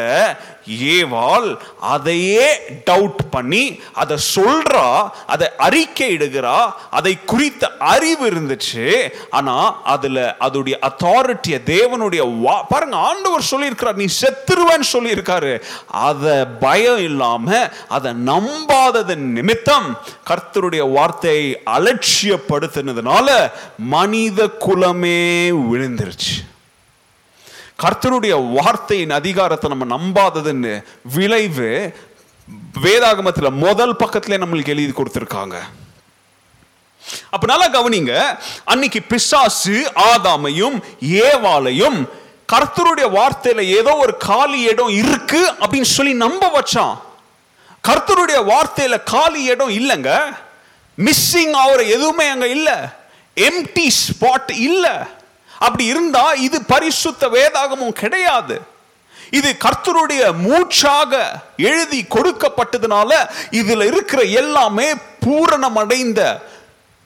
[0.68, 9.14] ஏவாள் அதையே டவுட் பண்ணி அதை சொல்றா அதை அறிக்கை இடுகிறா அதை குறித்த அறிவு இருந்துச்சு.
[9.30, 15.62] ஆனா அதுல அதோடைய அத்தாரிட்டிய தேவனுடைய வா- பாருங்க ஆண்டவர் சொல்லியிருக்கிறார் நீ செத்துருவேன்னு சொல்லியிருக்காரு.
[15.88, 26.53] அதை பயம் இல்லாம அதை நம்பாததன் நிமித்தம் கர்த்தருடைய வார்த்தையை அலட்சியப்படுத்தினதுனால மனித குலமே விழுந்துருச்சு.
[27.84, 31.94] கர்த்தருடைய வார்த்தையின் அதிகாரத்தை நம்ம நம்பாததுன்னு விளைவு
[32.82, 35.56] வேதாகமத்தில் முதல் பக்கத்துல நம்மளுக்கு எழுதி கொடுத்துருக்காங்க.
[37.30, 38.38] அப்ப நல்லா கவனிங்க.
[38.64, 42.10] அன்னைக்கு பிசாசு ஆதாமையும் ஏவாலையும்
[42.54, 46.98] கர்த்தருடைய வார்த்தையில ஏதோ ஒரு காலி இடம் இருக்கு அப்படின்னு சொல்லி நம்ப வச்சான்.
[47.88, 50.12] கர்த்தருடைய வார்த்தையில காலி இடம் இல்லைங்க.
[50.98, 52.94] மிஸ்ஸிங் ஆகிற எதுவுமே அங்க இல்ல.
[53.36, 54.92] எம்டி ஸ்பாட் இல்லை.
[55.68, 58.56] அப்படி இருந்தா இது பரிசுத்த வேதாகமும் கிடையாது.
[59.40, 61.22] இது கர்த்தருடைய மூச்சாக
[61.70, 63.12] எழுதி கொடுக்கப்பட்டதுனால
[63.60, 64.88] இதுல இருக்கிற எல்லாமே
[65.26, 66.22] பூரணமடைந்த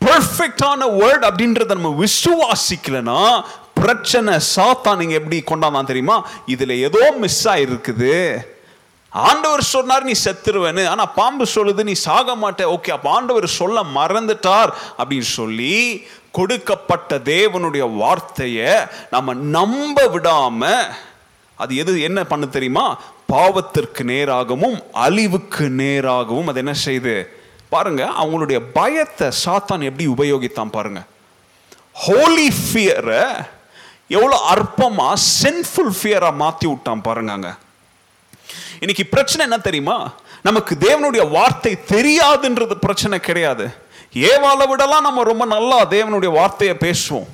[0.02, 3.22] பெர்ஃபெக்டான வேர்ட் அப்படின்றத நம்ம விசுவாசிக்கலனா
[3.74, 6.18] பிரச்சனை சாத்தான் நீங்க எப்படி கொண்டாந்தான் தெரியுமா?
[6.48, 8.14] இதுல ஏதோ மிஸ் ஆயிருக்குது.
[9.12, 10.84] ஆண்டவர் சொன்னார் நீ செத்துருவேன்னு.
[10.88, 12.64] ஆனால் பாம்பு சொல்லுது நீ சாக மாட்டே.
[12.76, 14.72] ஓகே அப்போ ஆண்டவர் சொல்ல மறந்துட்டார்.
[15.00, 15.76] அப்படின்னு சொல்லி
[16.32, 18.72] கொடுக்கப்பட்ட தேவனுடைய வார்த்தையை
[19.10, 20.72] நம்ம நம்ப விடாம
[21.58, 22.98] அது எது என்ன பண்ண தெரியுமா?
[23.34, 27.16] பாவத்திற்கு நேராகவும் அழிவுக்கு நேராகவும் அது என்ன செய்யுது
[27.70, 31.02] பாருங்க அவங்களுடைய பயத்தை சாத்தான் எப்படி உபயோகித்தான் பாருங்க.
[32.06, 33.24] ஹோலி ஃபியரை
[34.08, 37.54] எவ்வளோ அற்பமாக சென்ஃபுல் ஃபியராக மாற்றி விட்டான் பாருங்க அங்கே.
[38.80, 40.14] இன்னைக்கு பிரச்சனை என்ன தெரியுமா?
[40.44, 43.66] நமக்கு தேவனுடைய வார்த்தை தெரியாதுன்றது பிரச்சனை கிடையாது.
[44.14, 47.28] ஏவால விடலாம் நம்ம ரொம்ப நல்லா தேவனுடைய வார்த்தையை பேசுவோம்.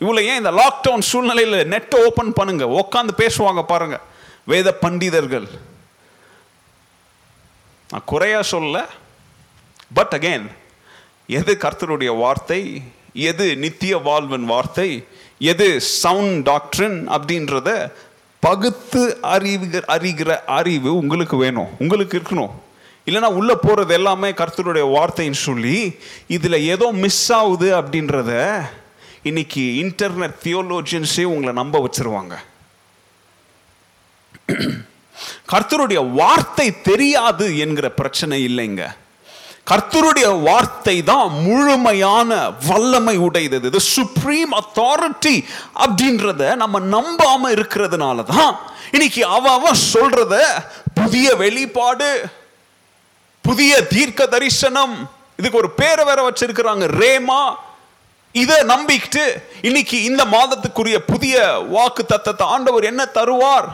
[0.00, 2.64] இவ்வளோ ஏன் இந்த லாக்டவுன் சூழ்நிலையில் நெட்டை ஓப்பன் பண்ணுங்க?
[2.82, 4.00] உட்காந்து பேசுவாங்க பாருங்க.
[4.44, 5.48] வேத பண்டிதர்கள்.
[7.90, 8.86] நான் குறையா சொல்ல
[9.94, 10.46] பட் அகைன்
[11.26, 12.82] எது கர்த்தருடைய வார்த்தை?
[13.12, 15.06] எது நித்திய வாழ்வின் வார்த்தை?
[15.38, 17.70] எது சவுண்ட் டாக்டரின் அப்படின்றத
[18.40, 22.50] பகுத்து அறிவு அறிகிற அறிவு உங்களுக்கு வேணும் உங்களுக்கு இருக்கணும்.
[23.06, 28.62] இல்லைன்னா உள்ளே போகிறது எல்லாமே கர்த்தருடைய வார்த்தைன்னு சொல்லி இதில் ஏதோ மிஸ் ஆகுது அப்படின்றத
[29.22, 32.34] இன்னைக்கு இன்டர்நெட் தியோலோஜியன்ஸே உங்களை நம்ப வச்சிருவாங்க.
[35.52, 38.96] கர்த்தருடைய வார்த்தை தெரியாது என்கிற பிரச்சனை இல்லைங்க.
[39.66, 42.30] கர்த்தருடைய வார்த்தை தான் முழுமையான
[42.68, 43.56] வல்லமை உடையது.
[43.70, 45.36] இது சுப்ரீம் அத்தாரிட்டி
[45.84, 48.52] அப்படின்றத நம்ம நம்பாம இருக்கிறதுனால தான்
[48.92, 50.34] இன்னைக்கு அவ அவன் சொல்றத
[51.00, 52.10] புதிய வெளிப்பாடு
[53.44, 54.94] புதிய தீர்க்க தரிசனம்
[55.38, 57.42] இதுக்கு ஒரு பேரை வேற வச்சிருக்கிறாங்க ரேமா.
[58.34, 59.24] இதை நம்பிக்கிட்டு
[59.68, 61.36] இன்னைக்கு இந்த மாதத்துக்குரிய புதிய
[61.74, 63.68] வாக்கு தத்தத்தை ஆண்டவர் என்ன தருவார்?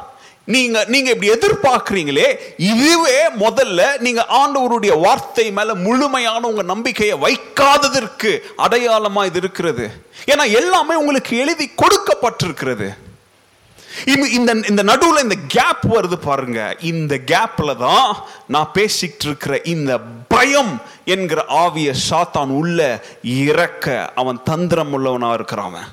[0.44, 9.24] நீங்க நீங்க இப்படி எதிர்பார்க்கிறீங்களே இதுவே முதல்ல நீங்க ஆண்டவருடைய வார்த்தை மேல முழுமையான உங்க நம்பிக்கையை வைக்காததற்கு அடையாளமா
[9.24, 9.90] இது இருக்கிறது.
[10.26, 12.94] ஏன்னா எல்லாமே உங்களுக்கு எழுதி கொடுக்கப்பட்டிருக்கிறது.
[14.06, 16.76] இந்த இந்த இந்த நடுவில் இந்த கேப் வருது பாருங்க.
[16.80, 18.16] இந்த கேப்ல தான்
[18.48, 25.88] நான் பேசிக்கிட்டு இருக்கிற இந்த பயம் என்கிற ஆவிய சாத்தான் உள்ள இறக்க அவன் தந்திரம் உள்ளவனா இருக்கிறான் அவன்.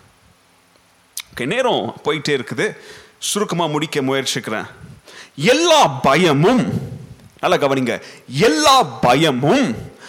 [1.45, 2.77] நேரம் போயிட்டே இருக்குது.
[3.19, 4.67] சுருக்கமாக முடிக்க முயற்சிக்கிறேன்.
[5.35, 6.63] எல்லா பயமும்
[7.41, 9.65] நல்லா கவனிங்க எல்லா பயமும்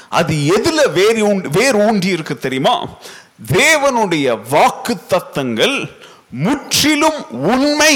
[0.09, 2.89] அது எதில் வேறு வேர் ஊன்றி இருக்கு தெரியுமா?
[3.53, 5.77] தேவனுடைய வாக்கு தத்தங்கள்
[6.29, 7.95] முற்றிலும் உண்மை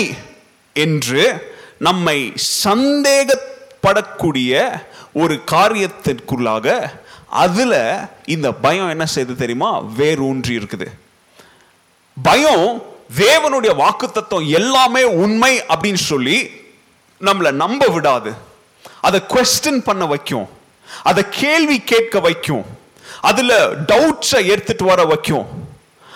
[0.72, 1.24] என்று
[1.78, 2.32] நம்மை
[2.64, 4.52] சந்தேகப்படக்கூடிய
[5.12, 6.90] ஒரு காரியத்திற்குள்ளாக
[7.28, 7.80] அதில்
[8.24, 9.78] இந்த பயம் என்ன செய்யுது தெரியுமா?
[9.78, 10.86] வேர் ஊன்றி இருக்குது.
[12.22, 12.82] பயம்
[13.16, 16.50] தேவனுடைய வாக்குத்தத்தம் எல்லாமே உண்மை அப்படின்னு சொல்லி
[17.20, 18.32] நம்மளை நம்ப விடாது.
[19.00, 20.48] அதை கொஸ்டின் பண்ண வைக்கும்.
[21.02, 22.64] அதை கேள்வி கேட்க வைக்கும்.
[23.20, 25.46] அதுல டவுட்ஸை எடுத்துட்டு வர வைக்கும்.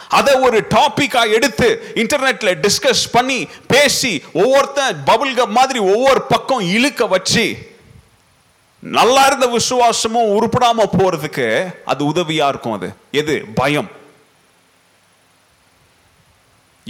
[0.09, 7.77] அதை ஒரு டாப்பிக்காக எடுத்து இன்டர்நெட்ல டிஸ்கஸ் பண்ணி பேசி ஒவ்வொருத்தன் பபுள் மாதிரி ஒவ்வொரு பக்கம் இழுக்க வச்சு
[8.79, 12.95] நல்லா இருந்த விசுவாசமும் உருப்படாம போறதுக்கு அது உதவியா இருக்கும் அது.
[13.11, 13.45] எது?
[13.55, 13.91] பயம்.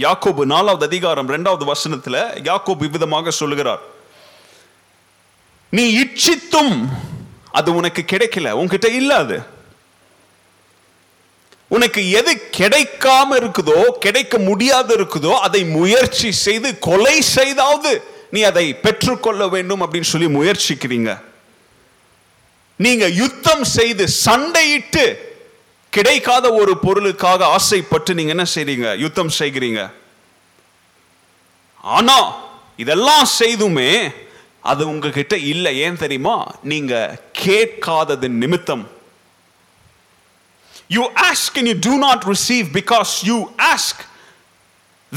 [0.03, 2.17] யாக்கோபு நாலாவது அதிகாரம் இரண்டாவது வசனத்துல
[2.49, 3.81] யாக்கோபு இவ்விதமாக சொல்லுகிறார்.
[5.69, 6.75] நீ இச்சித்தும்
[7.51, 9.37] அது உனக்கு கிடைக்கல உன்கிட்ட இல்ல அது.
[11.67, 17.91] உனக்கு எது கிடைக்காம இருக்குதோ கிடைக்க முடியாது இருக்குதோ அதை முயற்சி செய்து கொலை செய்தாவது
[18.31, 21.21] நீ அதை பெற்றுக்கொள்ள வேண்டும் அப்படின்னு சொல்லி முயற்சிக்கிறீங்க.
[22.75, 25.05] நீங்க யுத்தம் செய்து சண்டையிட்டு
[25.89, 28.97] கிடைக்காத ஒரு பொருளுக்காக ஆசைப்பட்டு நீங்க என்ன செய்றீங்க?
[28.97, 29.91] யுத்தம் செய்கிறீங்க.
[31.81, 32.35] ஆனா
[32.77, 34.09] இதெல்லாம் செய்துமே
[34.61, 35.79] அது உங்ககிட்ட இல்லை.
[35.79, 36.55] ஏன் தெரியுமா?
[36.63, 38.89] நீங்க கேட்காதது நிமித்தம்.
[40.87, 44.07] You ask and you do not receive because you ask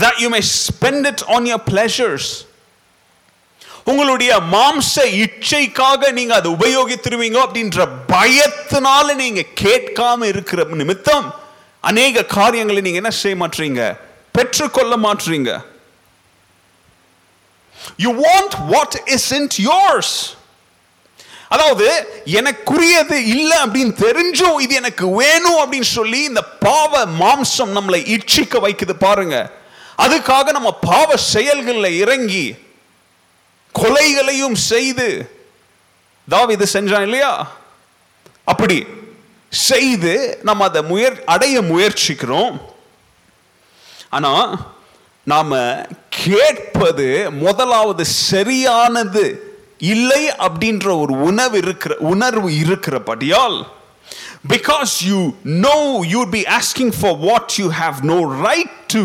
[0.01, 2.47] that you may spend it on your pleasures.
[3.87, 4.93] உங்களுடைய மாம்ச
[5.25, 11.27] இச்சைக்காக நீங்க அதை உபயோகித்துருவீங்க அப்படின்ற பயத்தினால நீங்க கேட்காம இருக்கிற நிமித்தம்
[11.81, 13.83] அநேக காரியங்களை நீங்க என்ன செய்ய மாட்டீங்க
[14.33, 15.51] பெற்றுக்கொள்ள மாட்டீங்க
[17.97, 20.15] you want what is not yours
[21.49, 21.87] அதாவது
[22.25, 28.93] எனக்குரியது இல்லை அப்படின்னு தெரிஞ்சும் இது எனக்கு வேணும் அப்படின்னு சொல்லி இந்த பாவ மாம்சம் நம்மளை இச்சிக்க வைக்குது
[28.93, 29.51] பாருங்க.
[29.99, 32.57] அதுக்காக நம்ம பாவ செயல்களில் இறங்கி
[33.75, 35.09] கொலைகளையும் செய்து
[36.29, 37.33] தாவீது செஞ்சான் இல்லையா?
[38.45, 38.87] அப்படி
[39.49, 42.61] செய்து நம்ம அதை முயற் அடைய முயற்சிக்கிறோம்.
[44.11, 44.33] ஆனா
[45.25, 45.51] நாம
[46.09, 49.25] கேட்பது முதலாவது சரியானது
[49.79, 53.67] இல்லை அப்படின்ற ஒரு உணவு இருக்கிற உணர்வு இருக்கிறபடியால்
[54.49, 58.19] because you know you be asking for what you have no
[58.49, 59.03] right to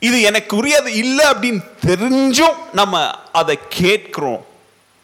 [0.00, 4.46] இது எனக்கு உரியது இல்லை அப்படின்னு தெரிஞ்சும் நம்ம அதை கேட்கிறோம்.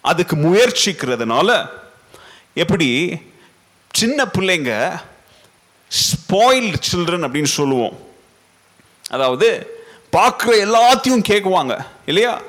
[0.01, 1.69] அதுக்கு முயற்சிக்கிறதுனால
[2.55, 3.19] எப்படி
[3.93, 5.01] சின்ன பிள்ளைங்க
[5.91, 7.99] ஸ்பாயில்டு சில்ட்ரன் அப்படின்னு சொல்லுவோம்.
[9.11, 9.49] அதாவது
[10.13, 12.41] பார்க்குற எல்லாத்தையும் கேட்குவாங்க இல்லையா?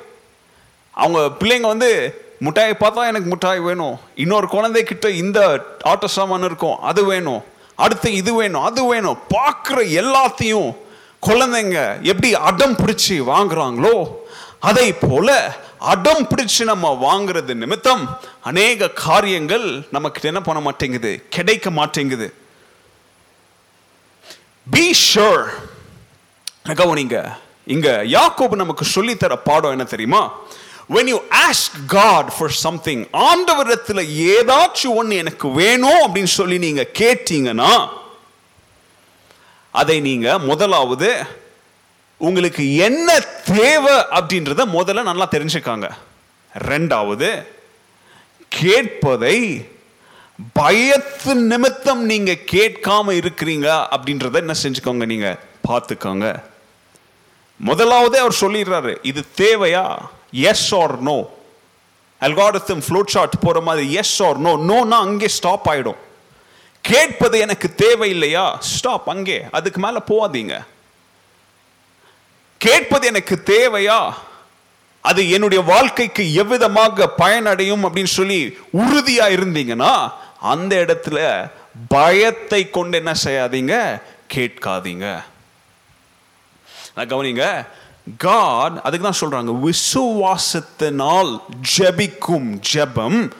[0.90, 1.90] அவங்க பிள்ளைங்க வந்து
[2.38, 4.00] மிட்டாயை பார்த்தா எனக்கு மிட்டாய் வேணும்.
[4.14, 7.44] இன்னொரு குழந்தைக்கிட்ட இந்த ஆட்டோ சாமான் இருக்கும் அது வேணும்.
[7.74, 9.18] அடுத்து இது வேணும் அது வேணும்.
[9.34, 10.76] பார்க்குற எல்லாத்தையும்
[11.26, 14.14] குழந்தைங்க எப்படி அடம் பிடிச்சி வாங்குறாங்களோ
[14.60, 21.26] அதை போல அடம் பிடிச்சு நம்ம வாங்குறது நிமித்தம் அநேக காரியங்கள் நமக்கு என்ன பண்ண மாட்டேங்குது?
[21.30, 22.34] கிடைக்க மாட்டேங்குது.
[24.70, 25.44] பி ஷோர்
[26.64, 27.32] கவனிங்க.
[27.64, 30.34] இங்க யாக்கோபு நமக்கு சொல்லித்தர பாடம் என்ன தெரியுமா?
[30.88, 31.20] When you
[31.50, 37.88] ask God for something ஆண்டவரத்தில் ஏதாச்சும் ஒன்று எனக்கு வேணும் அப்படின்னு சொல்லி நீங்க கேட்டீங்கன்னா
[39.80, 41.10] அதை நீங்க முதலாவது
[42.26, 43.08] உங்களுக்கு என்ன
[43.54, 45.86] தேவை அப்படின்றத முதல்ல நல்லா தெரிஞ்சுக்காங்க.
[46.70, 47.28] ரெண்டாவது
[48.52, 49.38] கேட்பதை
[50.58, 55.30] பயத்து நிமித்தம் நீங்க கேட்காம இருக்கிறீங்க அப்படின்றத என்ன செஞ்சுக்கோங்க நீங்க?
[55.68, 56.26] பார்த்துக்கோங்க.
[57.60, 59.84] முதலாவதே அவர் சொல்லிடுறாரு இது தேவையா?
[60.50, 61.18] Yes or no
[62.26, 66.00] algorithm flow chart போற மாதிரி எஸ் ஆர் நோ நோனா அங்கே ஸ்டாப் ஆயிடும்.
[66.90, 69.44] கேட்பது எனக்கு தேவை இல்லையா ஸ்டாப் அங்கே.
[69.50, 70.54] அதுக்கு மேல போகாதீங்க.
[72.58, 74.12] கேட்பது எனக்கு தேவையா?
[75.00, 81.50] அது என்னுடைய வாழ்க்கைக்கு எவ்விதமாக பயனடையும் அப்படின்னு சொல்லி உறுதியா இருந்தீங்கன்னா அந்த இடத்துல
[81.88, 84.02] பயத்தை கொண்டு என்ன செய்யாதீங்க?
[84.34, 85.22] கேட்காதீங்க.
[86.94, 87.66] நான் கவனிங்க
[88.18, 91.40] காட் அதுக்கு தான் சொல்றாங்க விசுவாசத்தினால்
[91.78, 93.30] ஜெபிக்கும் ஜெபம்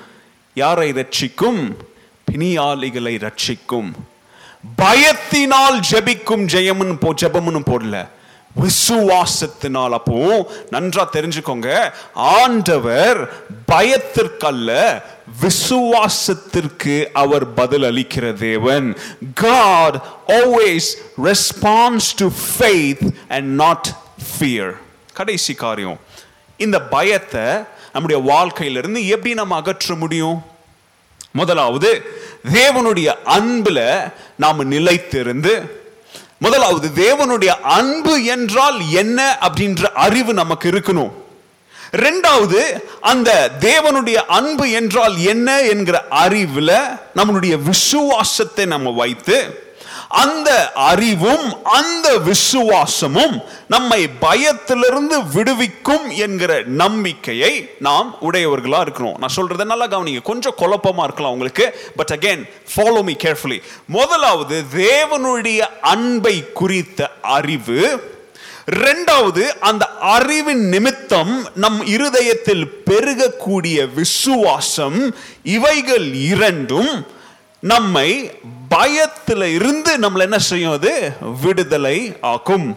[0.55, 1.63] யாரை ரட்சிக்கும்?
[2.33, 3.93] பிணியாளிகளை ரட்சிக்கும்
[4.83, 8.09] பயத்தினால் ஜெபிக்கும் ஜெயம்னு போ ஜெபம்னு போடல.
[8.63, 9.91] விசுவாசத்தினால்.
[9.91, 11.93] அப்போ நன்றா தெரிஞ்சுக்கோங்க.
[12.15, 13.19] ஆண்டவர்
[13.73, 15.03] பயத்திற்கல்ல
[15.43, 18.97] விசுவாசத்திற்கு அவர் பதில் அளிக்கிற தேவன்.
[19.35, 20.89] God always
[21.23, 23.89] response to faith and not
[24.29, 24.75] fear
[25.13, 26.01] கடைசி காரியம்.
[26.57, 27.43] இந்த பயத்தை
[27.93, 30.55] நம்முடைய வாழ்க்கையிலிருந்து எப்படி நம்ம அகற்ற முடியும்?
[31.37, 31.91] முதலாவது
[32.53, 33.79] தேவனுடைய அன்புல
[34.37, 35.53] நாம் நிலைத்திருந்து
[36.39, 41.13] முதலாவது தேவனுடைய அன்பு என்றால் என்ன அப்படின்ற அறிவு நமக்கு இருக்கணும்.
[41.97, 42.61] ரெண்டாவது
[43.01, 43.31] அந்த
[43.61, 46.75] தேவனுடைய அன்பு என்றால் என்ன என்கிற அறிவில்
[47.17, 49.37] நம்மளுடைய விசுவாசத்தை நம்ம வைத்து
[50.17, 59.17] அந்த அறிவும் அந்த விசுவாசமும் நம்மை பயத்திலிருந்து விடுவிக்கும் என்கிற நம்பிக்கையை நாம் உடையவர்களா இருக்கிறோம்.
[59.19, 60.23] நான் சொல்றதை நல்லா கவனிங்க.
[60.23, 61.67] கொஞ்சம் குழப்பமா இருக்கலாம் உங்களுக்கு.
[61.97, 62.43] But again
[62.77, 67.81] follow me carefully முதலாவது தேவனுடைய அன்பை குறித்த அறிவு.
[68.73, 75.15] ரெண்டாவது அந்த அறிவின் நிமித்தம் நம் இருதயத்தில் பெருகக்கூடிய விசுவாசம்.
[75.43, 77.07] இவைகள் இரண்டும்
[77.61, 78.31] நம்மை
[78.69, 81.13] பயத்தில் இருந்து நம்மளை என்ன செய்யும் அது?
[81.41, 82.77] விடுதலை ஆக்கும்.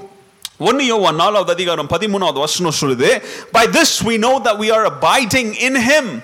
[0.58, 5.60] ஒன்னு யோவான் நாலாவது அதிகாரம் பதிமூணாவது வசனம் சொல்லுது by this we know that we are abiding
[5.60, 6.24] in him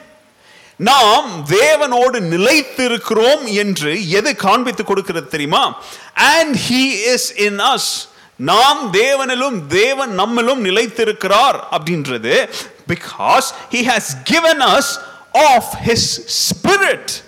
[0.77, 5.77] நாம் தேவனோடு நிலைத்திருக்கிறோம் என்று எது காண்பித்து கொடுக்கிறது தெரியுமா?
[6.13, 12.49] And he is in us நாம் தேவனிலும் தேவன் நம்மிலும் நிலைத்திருக்கிறார் அப்படின்றது.
[12.87, 14.97] Because he has given us
[15.31, 17.23] of his spirit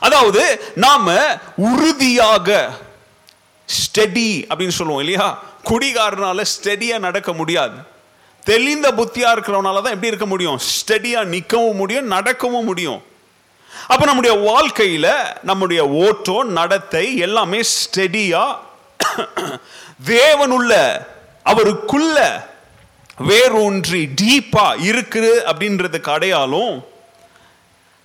[0.00, 1.06] அதாவது நாம
[1.56, 2.70] உறுதியாக
[3.68, 5.38] ஸ்டெடி அப்படின்னு சொல்லுவோம் இல்லையா?
[5.64, 7.76] குடிகாரனால ஸ்டெடியா நடக்க முடியாது.
[8.46, 10.58] தெளிந்த புத்தியா இருக்கிறவனால தான் எப்படி இருக்க முடியும்?
[10.58, 13.02] ஸ்டெடியா நிற்கவும் முடியும் நடக்கவும் முடியும்.
[13.88, 15.06] அப்ப நம்முடைய வாழ்க்கையில
[15.42, 18.44] நம்முடைய ஓட்டம் நடத்தை எல்லாமே ஸ்டெடியா
[20.06, 21.02] தேவனுள்ள
[21.46, 22.18] அவருக்குள்ள
[23.18, 26.84] வேரூன்றி டீப்பா இருக்குது அப்படின்றது கடையாலும்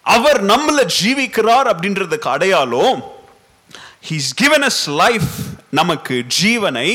[0.08, 3.00] அவர் நம்மள ஜீவிக்கிறார் அப்படின்றதுக்கு அடையாளம்
[4.10, 5.32] ஹீஸ் கிவன் அஸ் லைஃப்
[5.70, 6.90] நமக்கு ஜீவனை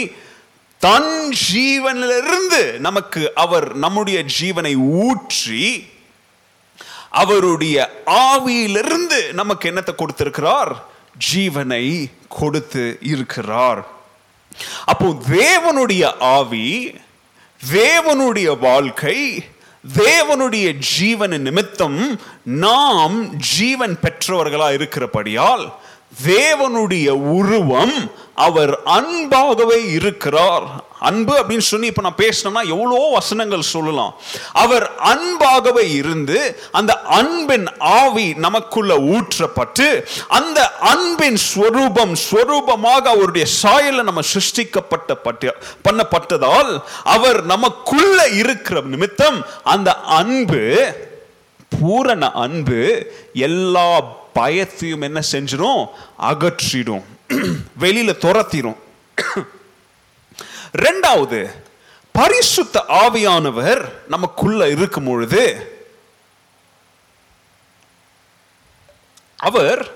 [0.80, 1.14] தன்
[1.52, 4.74] ஜீவனிலிருந்து நமக்கு அவர் நம்முடைய ஜீவனை
[5.06, 5.66] ஊற்றி
[7.22, 7.76] அவருடைய
[8.28, 10.72] ஆவியிலிருந்து நமக்கு என்னத்தை கொடுத்திருக்கிறார்?
[11.32, 13.82] ஜீவனை கொடுத்து இருக்கிறார்.
[14.84, 16.68] அப்போ தேவனுடைய ஆவி
[17.60, 19.18] தேவனுடைய வாழ்க்கை
[19.84, 25.72] தேவனுடைய ஜீவன நிமித்தம் நாம் ஜீவன் பெற்றவர்களா இருக்கிறபடியால்
[26.24, 30.84] தேவனுடைய உருவம் அவர் அன்பாகவே இருக்கிறார்.
[31.02, 34.12] அன்பு அப்படின்னு சொல்லி இப்போ நான் பேசினோம்னா எவ்வளோ வசனங்கள் சொல்லலாம்.
[34.52, 36.38] அவர் அன்பாகவே இருந்து
[36.72, 39.86] அந்த அன்பின் ஆவி நமக்குள்ள ஊற்றப்பட்டு
[40.28, 46.72] அந்த அன்பின் ஸ்வரூபம் ஸ்வரூபமாக அவருடைய சாயல நம்ம சிருஷ்டிக்கப்பட்ட பட்ட பண்ணப்பட்டதால்
[47.16, 49.90] அவர் நமக்குள்ள இருக்கிற நிமித்தம் அந்த
[50.20, 50.64] அன்பு
[51.72, 52.80] பூரண அன்பு
[53.42, 53.88] எல்லா
[54.34, 55.82] பயத்தையும் என்ன செஞ்சிடும்
[56.22, 57.04] அகற்றிடும்.
[57.82, 58.78] வெளியில துரத்திடும்
[60.74, 61.54] ரெண்டாவது
[62.12, 65.72] பரிசுத்த ஆவியானவர் நமக்குள்ள இருக்கும் பொழுது
[69.36, 69.90] அவர்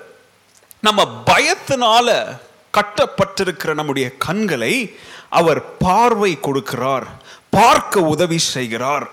[0.81, 2.39] நம்ம பயத்தினால
[2.73, 4.97] கட்டப்பட்டிருக்கிற நம்முடைய கண்களை
[5.29, 7.07] அவர் பார்வை கொடுக்கிறார்
[7.51, 9.11] பார்க்க உதவி செய்கிறார்.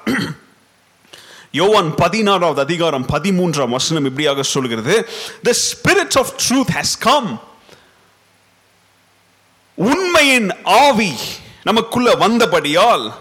[1.51, 5.09] யோவான் பதினாறாவது அதிகாரம் பதிமூன்றாம் வசனம் இப்படியாக சொல்கிறது
[5.43, 7.41] the spirit of truth has come
[9.75, 11.13] உண்மையின் ஆவி
[11.63, 13.13] நமக்குள்ள வந்தபடியால்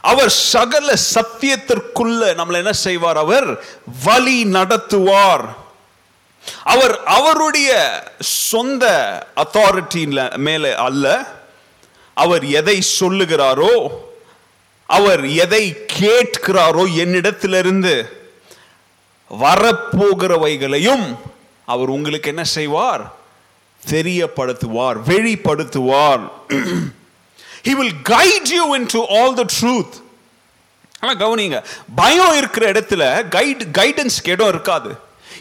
[0.00, 3.64] அவர் சகல சத்தியத்திற்குள்ள நம்மளை என்ன செய்வார் அவர்?
[4.04, 5.44] வழி நடத்துவார்.
[6.64, 7.70] அவர் அவருடைய
[8.20, 8.84] சொந்த
[9.36, 11.06] அத்தாரிட்டி மேலே அல்ல.
[12.14, 13.74] அவர் எதை சொல்லுகிறாரோ
[14.86, 15.64] அவர் எதை
[15.98, 17.94] கேட்கிறாரோ என்னிடத்திலிருந்து
[19.40, 21.16] வரப்போகிறவைகளையும்
[21.66, 23.04] அவர் உங்களுக்கு என்ன செய்வார்?
[23.86, 26.24] தெரியப்படுத்துவார் வெளிப்படுத்துவார்.
[27.64, 29.96] He will guide you into all the truth
[31.00, 33.02] ஆனால் கவனிங்க பயம் இருக்கிற இடத்துல
[33.36, 34.90] கைட் கைடன்ஸ்க்கு இடம் இருக்காது.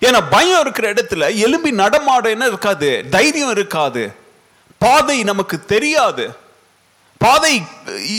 [0.01, 3.05] ஏன்னா பயம் இருக்கிற இடத்துல எலும்பி நடமாட என்ன இருக்காது?
[3.09, 4.13] தைரியம் இருக்காது.
[4.77, 6.35] பாதை நமக்கு தெரியாது.
[7.23, 7.55] பாதை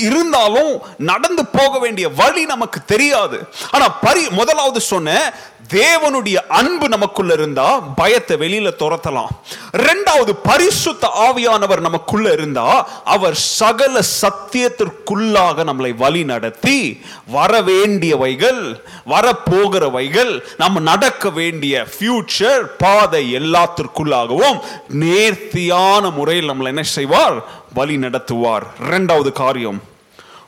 [0.07, 0.73] இருந்தாலும்
[1.11, 3.39] நடந்து போக வேண்டிய வழி நமக்கு தெரியாது.
[3.71, 5.33] ஆனா பரி முதலாவது சொன்ன
[5.69, 7.67] தேவனுடைய அன்பு நமக்குள்ள இருந்தா
[8.01, 9.33] பயத்தை வெளியில துரத்தலாம்.
[9.73, 12.67] ரெண்டாவது பரிசுத்த ஆவியானவர் நமக்குள்ள இருந்தா
[13.05, 18.63] அவர் சகல சத்தியத்திற்குள்ளாக நம்மளை வழி நடத்தி வர வேண்டியவைகள்
[19.07, 27.39] வரப்போகிறவைகள் நம்ம நடக்க வேண்டிய ஃபியூச்சர் பாதை எல்லாத்திற்குள்ளாகவும் நேர்த்தியான முறையில் நம்மளை என்ன செய்வார்?
[27.75, 28.63] வழி நடத்துவார்.
[28.87, 29.83] இரண்டாவது காரியம்.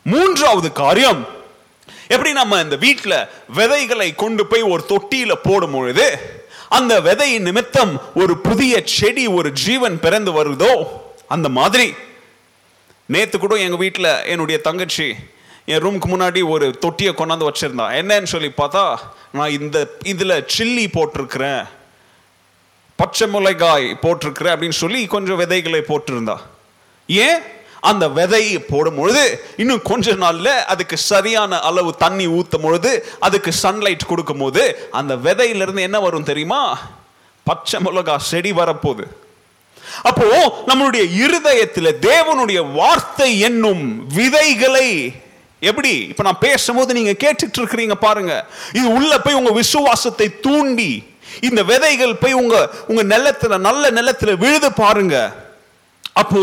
[0.04, 1.26] மூன்றாவது காரியம்.
[2.08, 6.18] எப்படி நம்ம இந்த வீட்டில் விதைகளை கொண்டு போய் ஒரு தொட்டியில போடும் பொழுது
[6.68, 10.86] அந்த விதை நிமித்தம் ஒரு புதிய செடி ஒரு ஜீவன் பிறந்து வருதோ?
[11.28, 11.94] அந்த மாதிரி.
[13.06, 15.14] நேத்து கூட எங்க வீட்டில் என்னுடைய தங்கச்சி
[15.64, 17.88] என் ரூமுக்கு முன்னாடி ஒரு தொட்டியை கொண்டாந்து வச்சிருந்தா.
[18.00, 18.96] என்னன்னு சொல்லி பார்த்தா
[19.32, 21.66] நான் இந்த இதுல சில்லி போட்டிருக்கிறேன்.
[22.96, 26.36] பச்சை மிளகாய் போட்டிருக்கிறேன் அப்படின்னு சொல்லி கொஞ்சம் விதைகளை போட்டிருந்தா.
[27.14, 27.40] ஏன்?
[27.80, 29.22] அந்த விதையை போடும் பொழுது
[29.56, 35.82] இன்னும் கொஞ்ச நாள்ல அதுக்கு சரியான அளவு தண்ணி ஊத்தும் பொழுது அதுக்கு சன்லைட் கொடுக்கும் போது அந்த விதையிலிருந்து
[35.82, 36.78] என்ன வரும் தெரியுமா?
[37.46, 39.04] பச்சை மிளகா செடி வரப்போகுது.
[40.02, 40.26] அப்போ
[40.66, 44.88] நம்மளுடைய இருதயத்தில் தேவனுடைய வார்த்தை என்னும் விதைகளை
[45.60, 45.92] எப்படி?
[46.08, 48.46] இப்ப நான் பேசும்போது நீங்க கேட்டுட்டு இருக்கிறீங்க பாருங்க.
[48.72, 50.90] இது உள்ள போய் உங்க விசுவாசத்தை தூண்டி
[51.40, 52.56] இந்த விதைகள் போய் உங்க
[52.86, 55.16] உங்க நிலத்துல நல்ல நிலத்துல விழுது பாருங்க.
[56.12, 56.40] அப்போ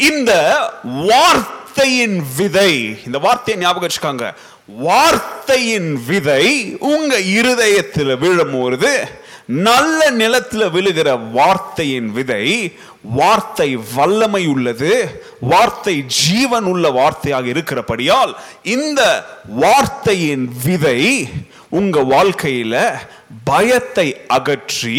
[0.00, 0.32] இந்த
[1.08, 2.72] வார்த்தையின் விதை
[3.06, 4.26] இந்த வார்த்தையை ஞாபகம் வச்சுக்காங்க.
[4.84, 6.44] வார்த்தையின் விதை
[6.88, 8.90] உங்க இருதயத்தில் விழும்போது
[9.64, 12.46] நல்ல நிலத்தில் விழுகிற வார்த்தையின் விதை
[13.14, 14.92] வார்த்தை வல்லமை உள்ளது
[15.40, 18.32] வார்த்தை ஜீவன் உள்ள வார்த்தையாக இருக்கிறபடியால்
[18.66, 19.00] இந்த
[19.56, 21.00] வார்த்தையின் விதை
[21.70, 22.74] உங்க வாழ்க்கையில
[23.44, 24.98] பயத்தை அகற்றி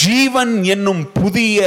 [0.00, 1.60] ஜீவன் என்னும் புதிய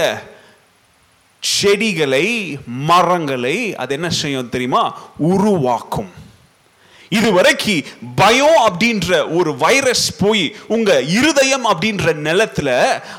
[1.46, 2.28] செடிகளை
[2.66, 4.84] மரங்களை அது என்ன செய்யும் தெரியுமா?
[5.18, 6.12] உருவாக்கும்.
[7.10, 7.86] இதுவரைக்கு
[8.16, 12.70] பயம் அப்படின்ற ஒரு வைரஸ் போய் உங்க இருதயம் அப்படின்ற நிலத்துல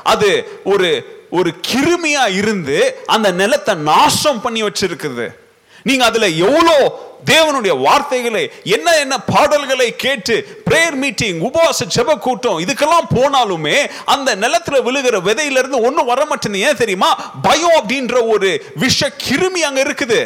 [0.03, 0.89] அது ஒரு
[1.29, 5.27] ஒரு கிருமியா இருந்து அந்த நிலத்தை நாசம் பண்ணி வச்சிருக்குது.
[5.83, 13.07] நீங்க அதுல எவ்வளோ தேவனுடைய வார்த்தைகளை என்ன என்ன பாடல்களை கேட்டு பிரேயர் மீட்டிங் உபவாச ஜெப கூட்டம் இதுக்கெல்லாம்
[13.15, 17.31] போனாலுமே அந்த நிலத்துல விழுகிற விதையிலிருந்து ஒன்றும் வர மாட்டேன்னு ஏன் தெரியுமா?
[17.41, 20.19] பயம் அப்படின்ற ஒரு விஷ கிருமி அங்க இருக்குது.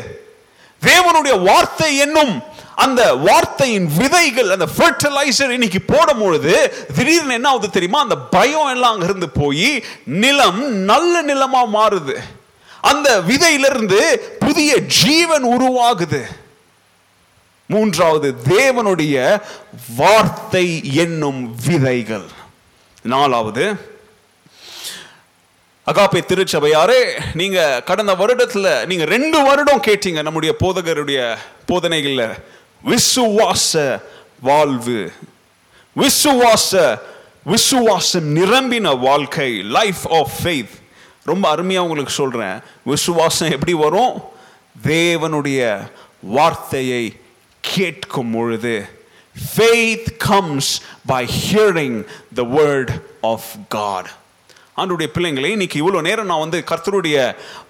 [0.81, 2.43] தேவனுடைய வார்த்தை என்னும்
[2.75, 7.99] அந்த வார்த்தையின் விதைகள் அந்த ஃபர்டிலைசர் இன்னைக்கு போடும் பொழுது திடீர்னு என்ன ஆகுது தெரியுமா?
[7.99, 12.15] அந்த பயம் எல்லாம் அங்கிருந்து போய் நிலம் நல்ல நிலமா மாறுது.
[12.81, 16.21] அந்த விதையிலிருந்து புதிய ஜீவன் உருவாகுது.
[17.65, 19.41] மூன்றாவது தேவனுடைய
[19.95, 22.25] வார்த்தை என்னும் விதைகள்.
[23.03, 23.89] நாலாவது
[25.85, 32.43] அகாப்பை திருச்சபையாரே நீங்க கடந்த வருடத்துல நீங்க ரெண்டு வருடம் கேட்டீங்க நம்முடைய போதகருடைய போதனைகள்ல.
[32.85, 34.01] விசுவாச
[34.39, 35.11] வாழ்வு.
[35.95, 36.99] விசுவாச
[37.43, 40.79] விசுவாசம் நிரம்பின வாழ்க்கை லைஃப் ஆஃப் ஃபெய்த்
[41.23, 44.13] ரொம்ப அருமையாக உங்களுக்கு சொல்கிறேன் விசுவாசம் எப்படி வரும்?
[44.87, 45.89] தேவனுடைய
[46.37, 47.03] வார்த்தையை
[47.61, 48.75] கேட்கும் பொழுது.
[49.35, 50.71] Faith comes
[51.11, 51.99] by hearing
[52.33, 52.91] the word
[53.21, 54.09] of God
[54.77, 57.17] ஆண்டுடைய பிள்ளைங்களை இன்னைக்கு இவ்வளோ நேரம் நான் வந்து கர்த்தருடைய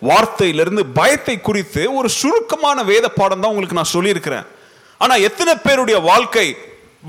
[0.09, 4.45] வார்த்தையிலிருந்து பயத்தை குறித்து ஒரு சுருக்கமான வேத பாடம் தான் உங்களுக்கு நான் சொல்லியிருக்கிறேன்.
[4.97, 6.47] ஆனால் எத்தனை பேருடைய வாழ்க்கை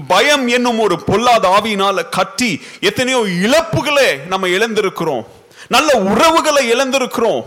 [0.09, 5.24] பயம் என்னும் ஒரு பொல்லாத ஆவியினால் கட்டி எத்தனையோ இழப்புகளை நம்ம இழந்திருக்கிறோம்.
[5.68, 7.42] நல்ல உறவுகளை இழந்திருக்கிறோம்.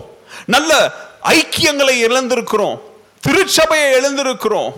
[0.46, 0.92] நல்ல
[1.24, 2.80] ஐக்கியங்களை இழந்திருக்கிறோம்.
[3.22, 4.72] திருச்சபையை இழந்திருக்கிறோம்.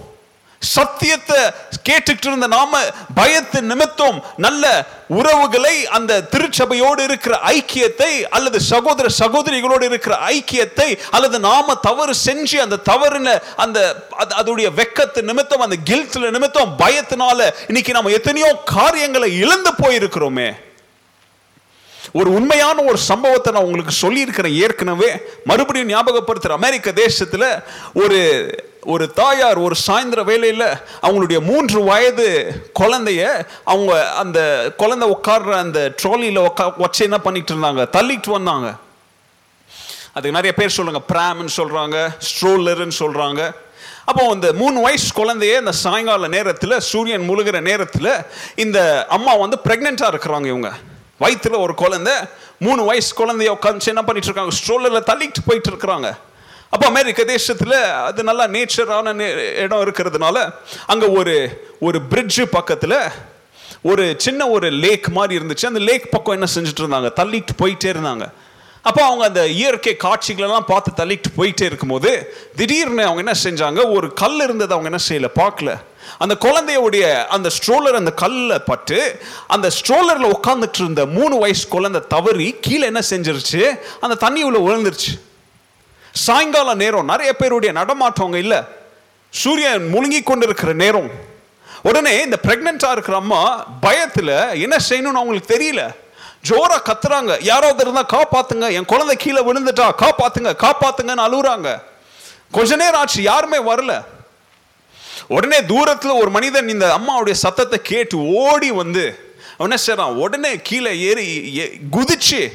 [0.60, 1.44] சத்தியத்தை
[1.90, 2.80] கேட்டுட்டு இருந்த நாம
[3.16, 4.24] பயத்து நிமித்தம்.
[4.38, 12.56] நல்ல உறவுகளை அந்த திருச்சபையோடு இருக்கிற ஐக்கியத்தை அல்லது சகோதர சகோதரிகளோடு இருக்கிற ஐக்கியத்தை அல்லது நாம தவறு செஞ்சு
[12.56, 19.38] அந்த தவறுன அந்த அது- அதோடைய வெக்கத்து நிமித்தம் அந்த கில்ட்ல நிமித்தம் பயத்தினால இன்னைக்கு நம்ம எத்தனையோ காரியங்களை
[19.38, 20.66] இழந்து போயிருக்கிறோமே.
[22.14, 25.10] ஒரு உண்மையான ஒரு சம்பவத்தை நான் உங்களுக்கு சொல்லியிருக்கிறேன் ஏற்கனவே.
[25.46, 27.62] மறுபடியும் ஞாபகப்படுத்துகிற அமெரிக்க தேசத்தில்
[27.94, 28.20] ஒரு
[28.84, 34.40] ஒரு தாயார் ஒரு சாயந்தர வேலையில் அவங்களுடைய மூன்று வயது குழந்தைய அவங்க அந்த
[34.78, 37.88] குழந்தை உட்கார்ற அந்த ட்ராலியில் உட்கா வச்சு என்ன பண்ணிட்டு இருந்தாங்க?
[37.92, 38.76] தள்ளிட்டு வந்தாங்க.
[40.14, 43.56] அதுக்கு நிறைய பேர் சொல்லுங்க பிராம்னு சொல்கிறாங்க ஸ்ட்ரோலர்னு சொல்கிறாங்க
[44.06, 48.16] அப்போ அந்த மூணு வயசு குழந்தைய இந்த சாயங்கால நேரத்தில் சூரியன் முழுகிற நேரத்தில்
[48.56, 50.72] இந்த அம்மா வந்து ப்ரெக்னெண்ட்டாக இருக்கிறாங்க இவங்க.
[51.20, 52.14] வயிற்றுல ஒரு குழந்தை
[52.60, 56.18] மூணு வயசு குழந்தைய உட்காந்து என்ன பண்ணிட்டு இருக்காங்க ஸ்ட்ரோலரில் தள்ளிட்டு போயிட்டு இருக்கிறாங்க
[56.70, 59.20] அப்போ அமெரிக்க தேசத்தில் அது நல்லா நேச்சரான
[59.56, 60.54] இடம் இருக்கிறதுனால
[60.86, 61.36] அங்கே ஒரு
[61.80, 63.00] ஒரு பிரிட்ஜு பக்கத்தில்
[63.82, 65.66] ஒரு சின்ன ஒரு லேக் மாதிரி இருந்துச்சு.
[65.66, 68.26] அந்த லேக் பக்கம் என்ன செஞ்சுட்டு இருந்தாங்க தள்ளிட்டு போயிட்டே இருந்தாங்க.
[68.82, 73.92] அப்போ அவங்க அந்த இயற்கை காட்சிகளெல்லாம் பார்த்து தள்ளிட்டு போயிட்டே இருக்கும்போது திடீர்னு அவங்க என்ன செஞ்சாங்க?
[73.92, 75.32] ஒரு கல் இருந்தது அவங்க என்ன செய்யல?
[75.36, 75.78] பார்க்கல.
[76.18, 82.56] அந்த குழந்தையுடைய அந்த ஸ்ட்ரோலர் அந்த கல்லில் பட்டு அந்த ஸ்ட்ரோலரில் உட்காந்துட்டு இருந்த மூணு வயசு குழந்தை தவறி
[82.62, 83.80] கீழே என்ன செஞ்சிருச்சு?
[84.00, 85.22] அந்த தண்ணி உள்ள விழுந்துருச்சு.
[86.12, 88.58] சாயங்கால நேரம் நிறைய பேருடைய நடமாட்டவங்க இல்லை.
[89.30, 91.10] சூரியன் முழுங்கி கொண்டிருக்கிற நேரம்.
[91.84, 95.96] உடனே இந்த பிரெக்னெண்டா இருக்கிற அம்மா பயத்தில் என்ன செய்யணும்னு அவங்களுக்கு தெரியல.
[96.42, 97.38] ஜோராக கத்துறாங்க.
[97.42, 98.72] யாராவது இருந்தால் காப்பாத்துங்க.
[98.72, 101.82] என் குழந்தை கீழே விழுந்துட்டா காப்பாத்துங்க காப்பாத்துங்கன்னு அழுகுறாங்க
[102.52, 104.04] கொஞ்ச நேரம் ஆச்சு யாருமே வரல.
[105.28, 110.14] உடனே தூரத்தில் ஒரு மனிதன் இந்த அம்மாவுடைய சத்தத்தை கேட்டு ஓடி வந்து என்ன செய்றான்?
[110.14, 112.52] உடனே கீழே ஏறி ஏ- குதிச்சு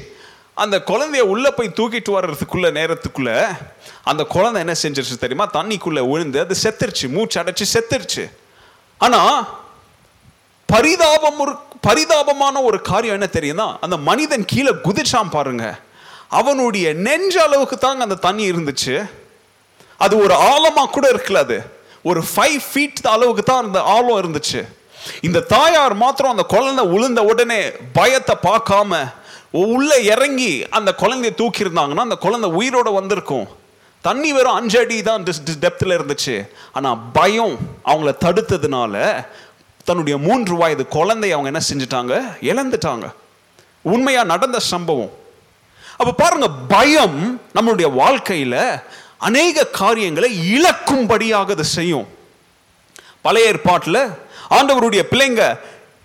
[0.54, 3.56] அந்த குழந்தைய உள்ளே போய் தூக்கிட்டு வர்றதுக்குள்ள நேரத்துக்குள்ள
[4.04, 5.50] அந்த குழந்தை என்ன செஞ்சிருச்சு தெரியுமா?
[5.52, 8.30] தண்ணிக்குள்ளே விழுந்து அது செத்துருச்சு மூச்சு அடைச்சு செத்துருச்சு.
[8.98, 9.58] ஆனால்
[10.66, 13.78] பரிதாபம் ஒரு பரிதாபமான ஒரு காரியம் என்ன தெரியுமா?
[13.80, 15.80] அந்த மனிதன் கீழே குதிச்சான் பாருங்க.
[16.28, 19.10] அவனுடைய நெஞ்ச அளவுக்கு தாங்க அந்த தண்ணி இருந்துச்சு.
[19.98, 21.80] அது ஒரு ஆழமாக கூட இருக்கல அது.
[22.11, 24.61] ஒரு ஃபைவ் ஃபீட் அளவுக்கு தான் அந்த ஆழம் இருந்துச்சு.
[25.26, 27.61] இந்த தாயார் மாத்திரம் அந்த குழந்தை உளுந்த உடனே
[27.98, 29.00] பயத்தை பார்க்காம
[29.72, 33.46] உள்ள இறங்கி அந்த குழந்தைய தூக்கியிருந்தாங்கன்னா அந்த குழந்தை உயிரோட வந்திருக்கும்.
[34.07, 35.24] தண்ணி வெறும் அஞ்சு அடி தான்
[35.64, 36.36] டெப்த்தில் இருந்துச்சு.
[36.76, 37.57] ஆனால் பயம்
[37.90, 38.94] அவங்கள தடுத்ததுனால
[39.88, 42.14] தன்னுடைய மூன்று வயது குழந்தைய அவங்க என்ன செஞ்சுட்டாங்க?
[42.50, 43.07] இழந்துட்டாங்க.
[43.94, 45.12] உண்மையாக நடந்த சம்பவம்.
[45.98, 47.18] அப்போ பாருங்க பயம்
[47.57, 48.61] நம்மளுடைய வாழ்க்கையில்
[49.26, 52.06] அநேக காரியங்களை இழக்கும்படியாக அதை செய்யும்.
[53.24, 54.02] பழைய ஏற்பாட்டில்
[54.56, 55.42] ஆண்டவருடைய பிள்ளைங்க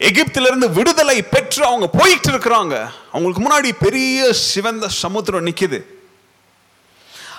[0.09, 2.75] எகிப்திலிருந்து விடுதலை பெற்று அவங்க போயிட்டு இருக்கிறாங்க.
[3.13, 5.79] அவங்களுக்கு முன்னாடி பெரிய சிவந்த சமுத்திரம் நிற்கிது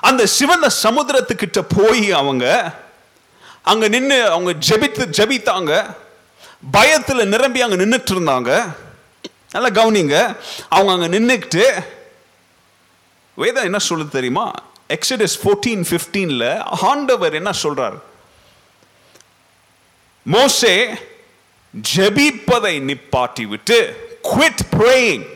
[0.09, 2.45] அந்த சிவந்த சமுத்திரத்துக்கிட்ட போய் அவங்க
[3.71, 5.73] அங்க நின்று அவங்க ஜெபித்து ஜெபித்தாங்க.
[6.77, 8.51] பயத்தில் நிரம்பி அங்கே நின்றுட்டு இருந்தாங்க.
[9.55, 10.17] நல்லா கவனிங்க.
[10.77, 11.65] அவங்க அங்கே நின்றுக்கிட்டு
[13.43, 14.47] வேதம் என்ன சொல்லுது தெரியுமா?
[14.89, 17.95] எக்ஸடஸ் ஃபோர்டீன் ஃபிஃப்டீனில் ஆண்டவர் என்ன சொல்கிறார்
[20.23, 20.95] மோசே
[21.95, 23.79] ஜெபிப்பதை நிப்பாட்டி விட்டு
[24.23, 25.27] quit praying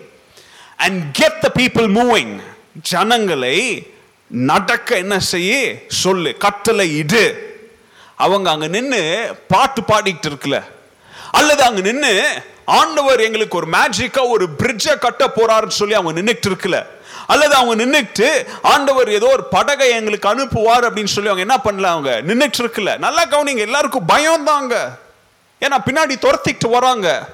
[0.76, 2.40] and get the people moving
[2.82, 3.86] ஜனங்களை
[4.26, 5.74] நடக்க என்ன செய்ய?
[5.88, 7.24] சொல்லு கட்டளை இடு.
[8.16, 10.64] அவங்க அங்கே நின்று பாட்டு பாடிக்கிட்டு இருக்குல்ல.
[11.33, 12.28] அல்லது அங்க நின்று
[12.64, 16.87] ஆண்டவர் எங்களுக்கு ஒரு மேஜிக்கா ஒரு பிரிட்ஜை கட்ட போறாருன்னு சொல்லி அவங்க நின்றுட்டு இருக்கல.
[17.26, 22.22] அல்லது அவங்க நின்றுட்டு ஆண்டவர் ஏதோ ஒரு படகை எங்களுக்கு அனுப்புவார் அப்படின்னு சொல்லி அவங்க என்ன பண்ணல அவங்க?
[22.22, 22.99] நின்றுட்டு இருக்கல.
[22.99, 24.99] நல்லா கவனிங்க எல்லாருக்கும் பயம் தாங்க
[25.61, 27.28] ஏன்னா பின்னாடி துரத்திக்கிட்டு வராங்க.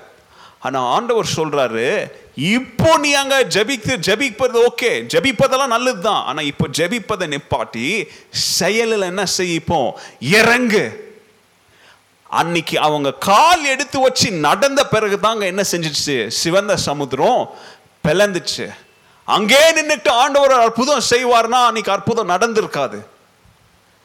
[0.60, 5.02] ஆனா ஆண்டவர் சொல்றாரு இப்போ நீ அங்க ஜெபித்து ஜபிப்பது ஓகே.
[5.14, 6.24] ஜெபிப்பதெல்லாம் நல்லதுதான்.
[6.24, 9.92] ஆனா இப்போ ஜெபிப்பதை நிப்பாட்டி செயலில் என்ன செய்யப்போம்?
[10.20, 11.07] இறங்கு.
[12.28, 17.50] அன்னைக்கு அவங்க கால் எடுத்து வச்சு நடந்த பிறகு தாங்க என்ன செஞ்சிச்சு சிவந்த சமுத்திரம்
[18.08, 18.74] பிளந்துச்சு.
[19.24, 23.06] அங்கே நின்றுட்டு ஆண்டவர் அற்புதம் செய்வார்னா அன்னைக்கு அற்புதம் நடந்திருக்காது.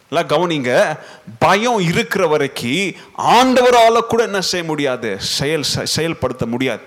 [0.09, 0.99] எல்லாம் கவனிங்க
[1.39, 5.15] பயம் இருக்கிற வரைக்கும் ஆண்டவரால் கூட என்ன செய்ய முடியாது?
[5.19, 6.81] செயல் செ- செயல்படுத்த முடியாது.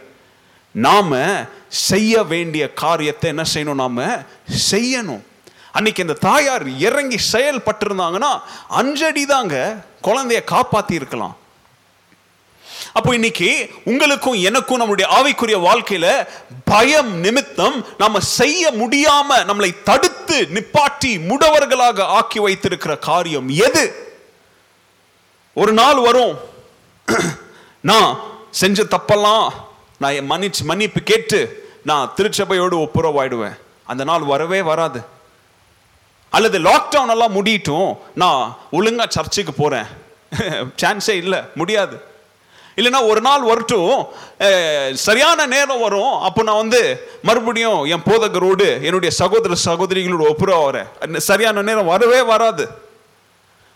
[0.70, 1.34] நாம
[1.68, 4.16] செய்ய வேண்டிய காரியத்தை என்ன செய்யணும் நாம?
[4.70, 5.22] செய்யணும்.
[5.72, 9.76] அன்னைக்கு இந்த தாயார் இறங்கி செயல்பட்டிருந்தாங்கன்னா அஞ்சடி தாங்க
[10.06, 11.36] குழந்தைய காப்பாத்தி இருக்கலாம்.
[12.92, 16.28] அப்போ இன்னைக்கு உங்களுக்கும் எனக்கும் நம்மளுடைய ஆவிக்குரிய வாழ்க்கையில
[16.64, 24.14] பயம் நிமித்தம் நாம செய்ய முடியாம நம்மளை தடுத்து நிப்பாட்டி முடவர்களாக ஆக்கி வைத்திருக்கிற காரியம் எது?
[25.54, 26.38] ஒரு நாள் வரும்.
[27.80, 29.48] நான் செஞ்ச தப்பெல்லாம்
[29.98, 33.58] நான் மன்னிச்சு மன்னிப்பு கேட்டு நான் திருச்சபையோடு ஒப்புரவாயிடுவேன்.
[33.84, 35.00] அந்த நாள் வரவே வராது.
[36.30, 39.86] அல்லது லாக்டவுன் எல்லாம் முடியட்டும் நான் ஒழுங்காக சர்ச்சுக்கு போகிறேன்
[40.82, 42.14] சான்ஸே இல்லை முடியாது.
[42.76, 44.06] இல்லைன்னா ஒரு நாள் வரட்டும்
[44.94, 46.18] சரியான நேரம் வரும்.
[46.18, 51.16] அப்போ நான் வந்து மறுபடியும் என் போதகரோடு என்னுடைய சகோதர சகோதரிகளோட ஒப்புரவா வரேன்.
[51.16, 52.68] சரியான நேரம் வரவே வராது.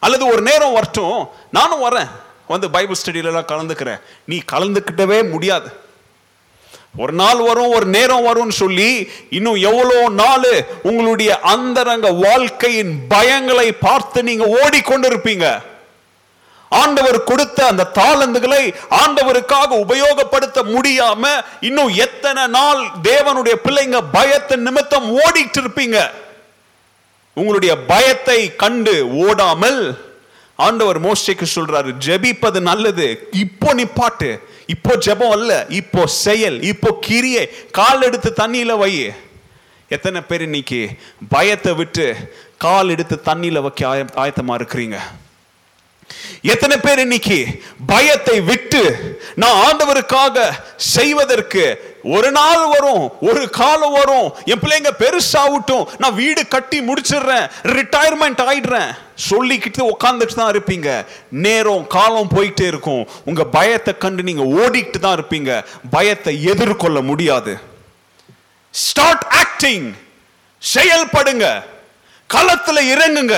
[0.01, 2.11] அல்லது ஒரு நேரம் வரட்டும் நானும் வரேன்.
[2.48, 4.01] வந்து பைபிள் ஸ்டடியிலலாம் கலந்துக்கிறேன்.
[4.24, 5.88] நீ கலந்துக்கிட்டவே முடியாது.
[6.95, 14.22] ஒரு நாள் வரும் ஒரு நேரம் வரும்னு சொல்லி இன்னும் எவ்வளோ நாள் உங்களுடைய அந்தரங்க வாழ்க்கையின் பயங்களை பார்த்து
[14.22, 15.61] நீங்க ஓடிக்கொண்டிருப்பீங்க.
[16.72, 21.26] ஆண்டவர் கொடுத்த அந்த தாளந்துகளை ஆண்டவருக்காக உபயோகப்படுத்த முடியாம
[21.61, 26.11] இன்னும் எத்தனை நாள் தேவனுடைய பிள்ளைங்க பயத்தின் நிமித்தம் ஓடிட்டு இருப்பீங்க
[27.34, 29.80] உங்களுடைய பயத்தை கண்டு ஓடாமல்
[30.57, 33.28] ஆண்டவர் மோஸ்டேக்கு சொல்றாரு ஜெபிப்பது நல்லது.
[33.32, 34.41] இப்போ நிப்பாட்டு
[34.71, 37.45] இப்போ ஜெபம் அல்ல இப்போ செயல் இப்போ கிரியை.
[37.73, 38.93] கால் எடுத்து தண்ணியில் வை.
[39.89, 40.81] எத்தனை பேர் இன்னைக்கு
[41.29, 42.05] பயத்தை விட்டு
[42.59, 44.99] கால் எடுத்து தண்ணியில் வைக்க ஆய- ஆயத்தமாக இருக்கிறீங்க?
[46.43, 47.39] எத்தனை பேர் இன்னைக்கு
[47.87, 48.83] பயத்தை விட்டு
[49.35, 51.65] நான் ஆண்டவருக்காக செய்வதற்கு
[52.03, 58.91] ஒரு நாள் வரும் ஒரு காலம் வரும் என் பிள்ளைங்க பெருசாகட்டும் நான் வீடு கட்டி முடிச்சிடுறேன் ரிட்டையர்மெண்ட் ஆயிடுறேன்.
[59.31, 61.07] சொல்லிக்கிட்டு உட்காந்துட்டு தான் இருப்பீங்க.
[61.31, 63.09] நேரம் காலம் போயிட்டே இருக்கும்.
[63.25, 65.65] உங்க பயத்தை கண்டு நீங்க ஓடிக்கிட்டு தான் இருப்பீங்க.
[65.91, 67.55] பயத்தை எதிர்கொள்ள முடியாது.
[68.71, 69.95] ஸ்டார்ட் ஆக்டிங்
[70.75, 71.47] செயல்படுங்க.
[72.31, 73.37] களத்துல இறங்குங்க.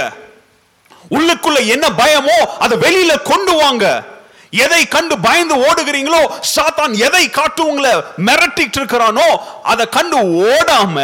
[1.11, 4.11] உள்ளுக்குள்ள என்ன பயமோ அதை வெளியில கொண்டு வாங்க.
[4.51, 6.23] எதை கண்டு பயந்து ஓடுகிறீங்களோ
[6.55, 7.93] சாத்தான் எதை காட்டு உங்களை
[8.27, 9.29] மிரட்டிட்டு இருக்கிறானோ
[9.63, 10.97] அதை கண்டு ஓடாம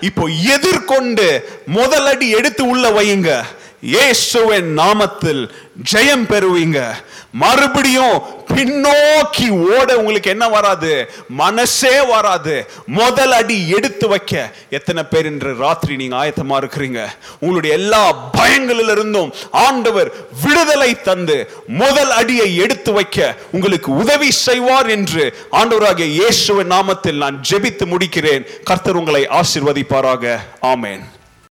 [0.00, 1.26] இப்போ எதிர்கொண்டு
[1.74, 3.44] முதலடி எடுத்து உள்ள வையுங்க.
[3.92, 5.42] இயேசுவின் நாமத்தில்
[5.92, 6.78] ஜெயம் பெறுவீங்க.
[7.32, 8.16] மறுபடியும்
[8.54, 11.10] பின்னோக்கி ஓட உங்களுக்கு என்ன வராது?
[11.28, 12.68] மனசே வராது.
[12.86, 14.52] முதல் அடி எடுத்து வைக்க.
[14.70, 17.00] எத்தனை பேர் இன்று ராத்திரி நீங்க ஆயத்தமா இருக்கிறீங்க?
[17.40, 20.12] உங்களுடைய எல்லா பயங்களில் இருந்தும் ஆண்டவர்
[20.44, 27.86] விடுதலை தந்து முதல் அடியை எடுத்து வைக்க உங்களுக்கு உதவி செய்வார் என்று ஆண்டவராகிய இயேசுவின் நாமத்தில் நான் ஜெபித்து
[27.86, 28.46] முடிக்கிறேன்.
[28.64, 30.38] கர்த்தர் உங்களை ஆசிர்வதிப்பாராக.
[30.62, 31.14] ஆமேன்.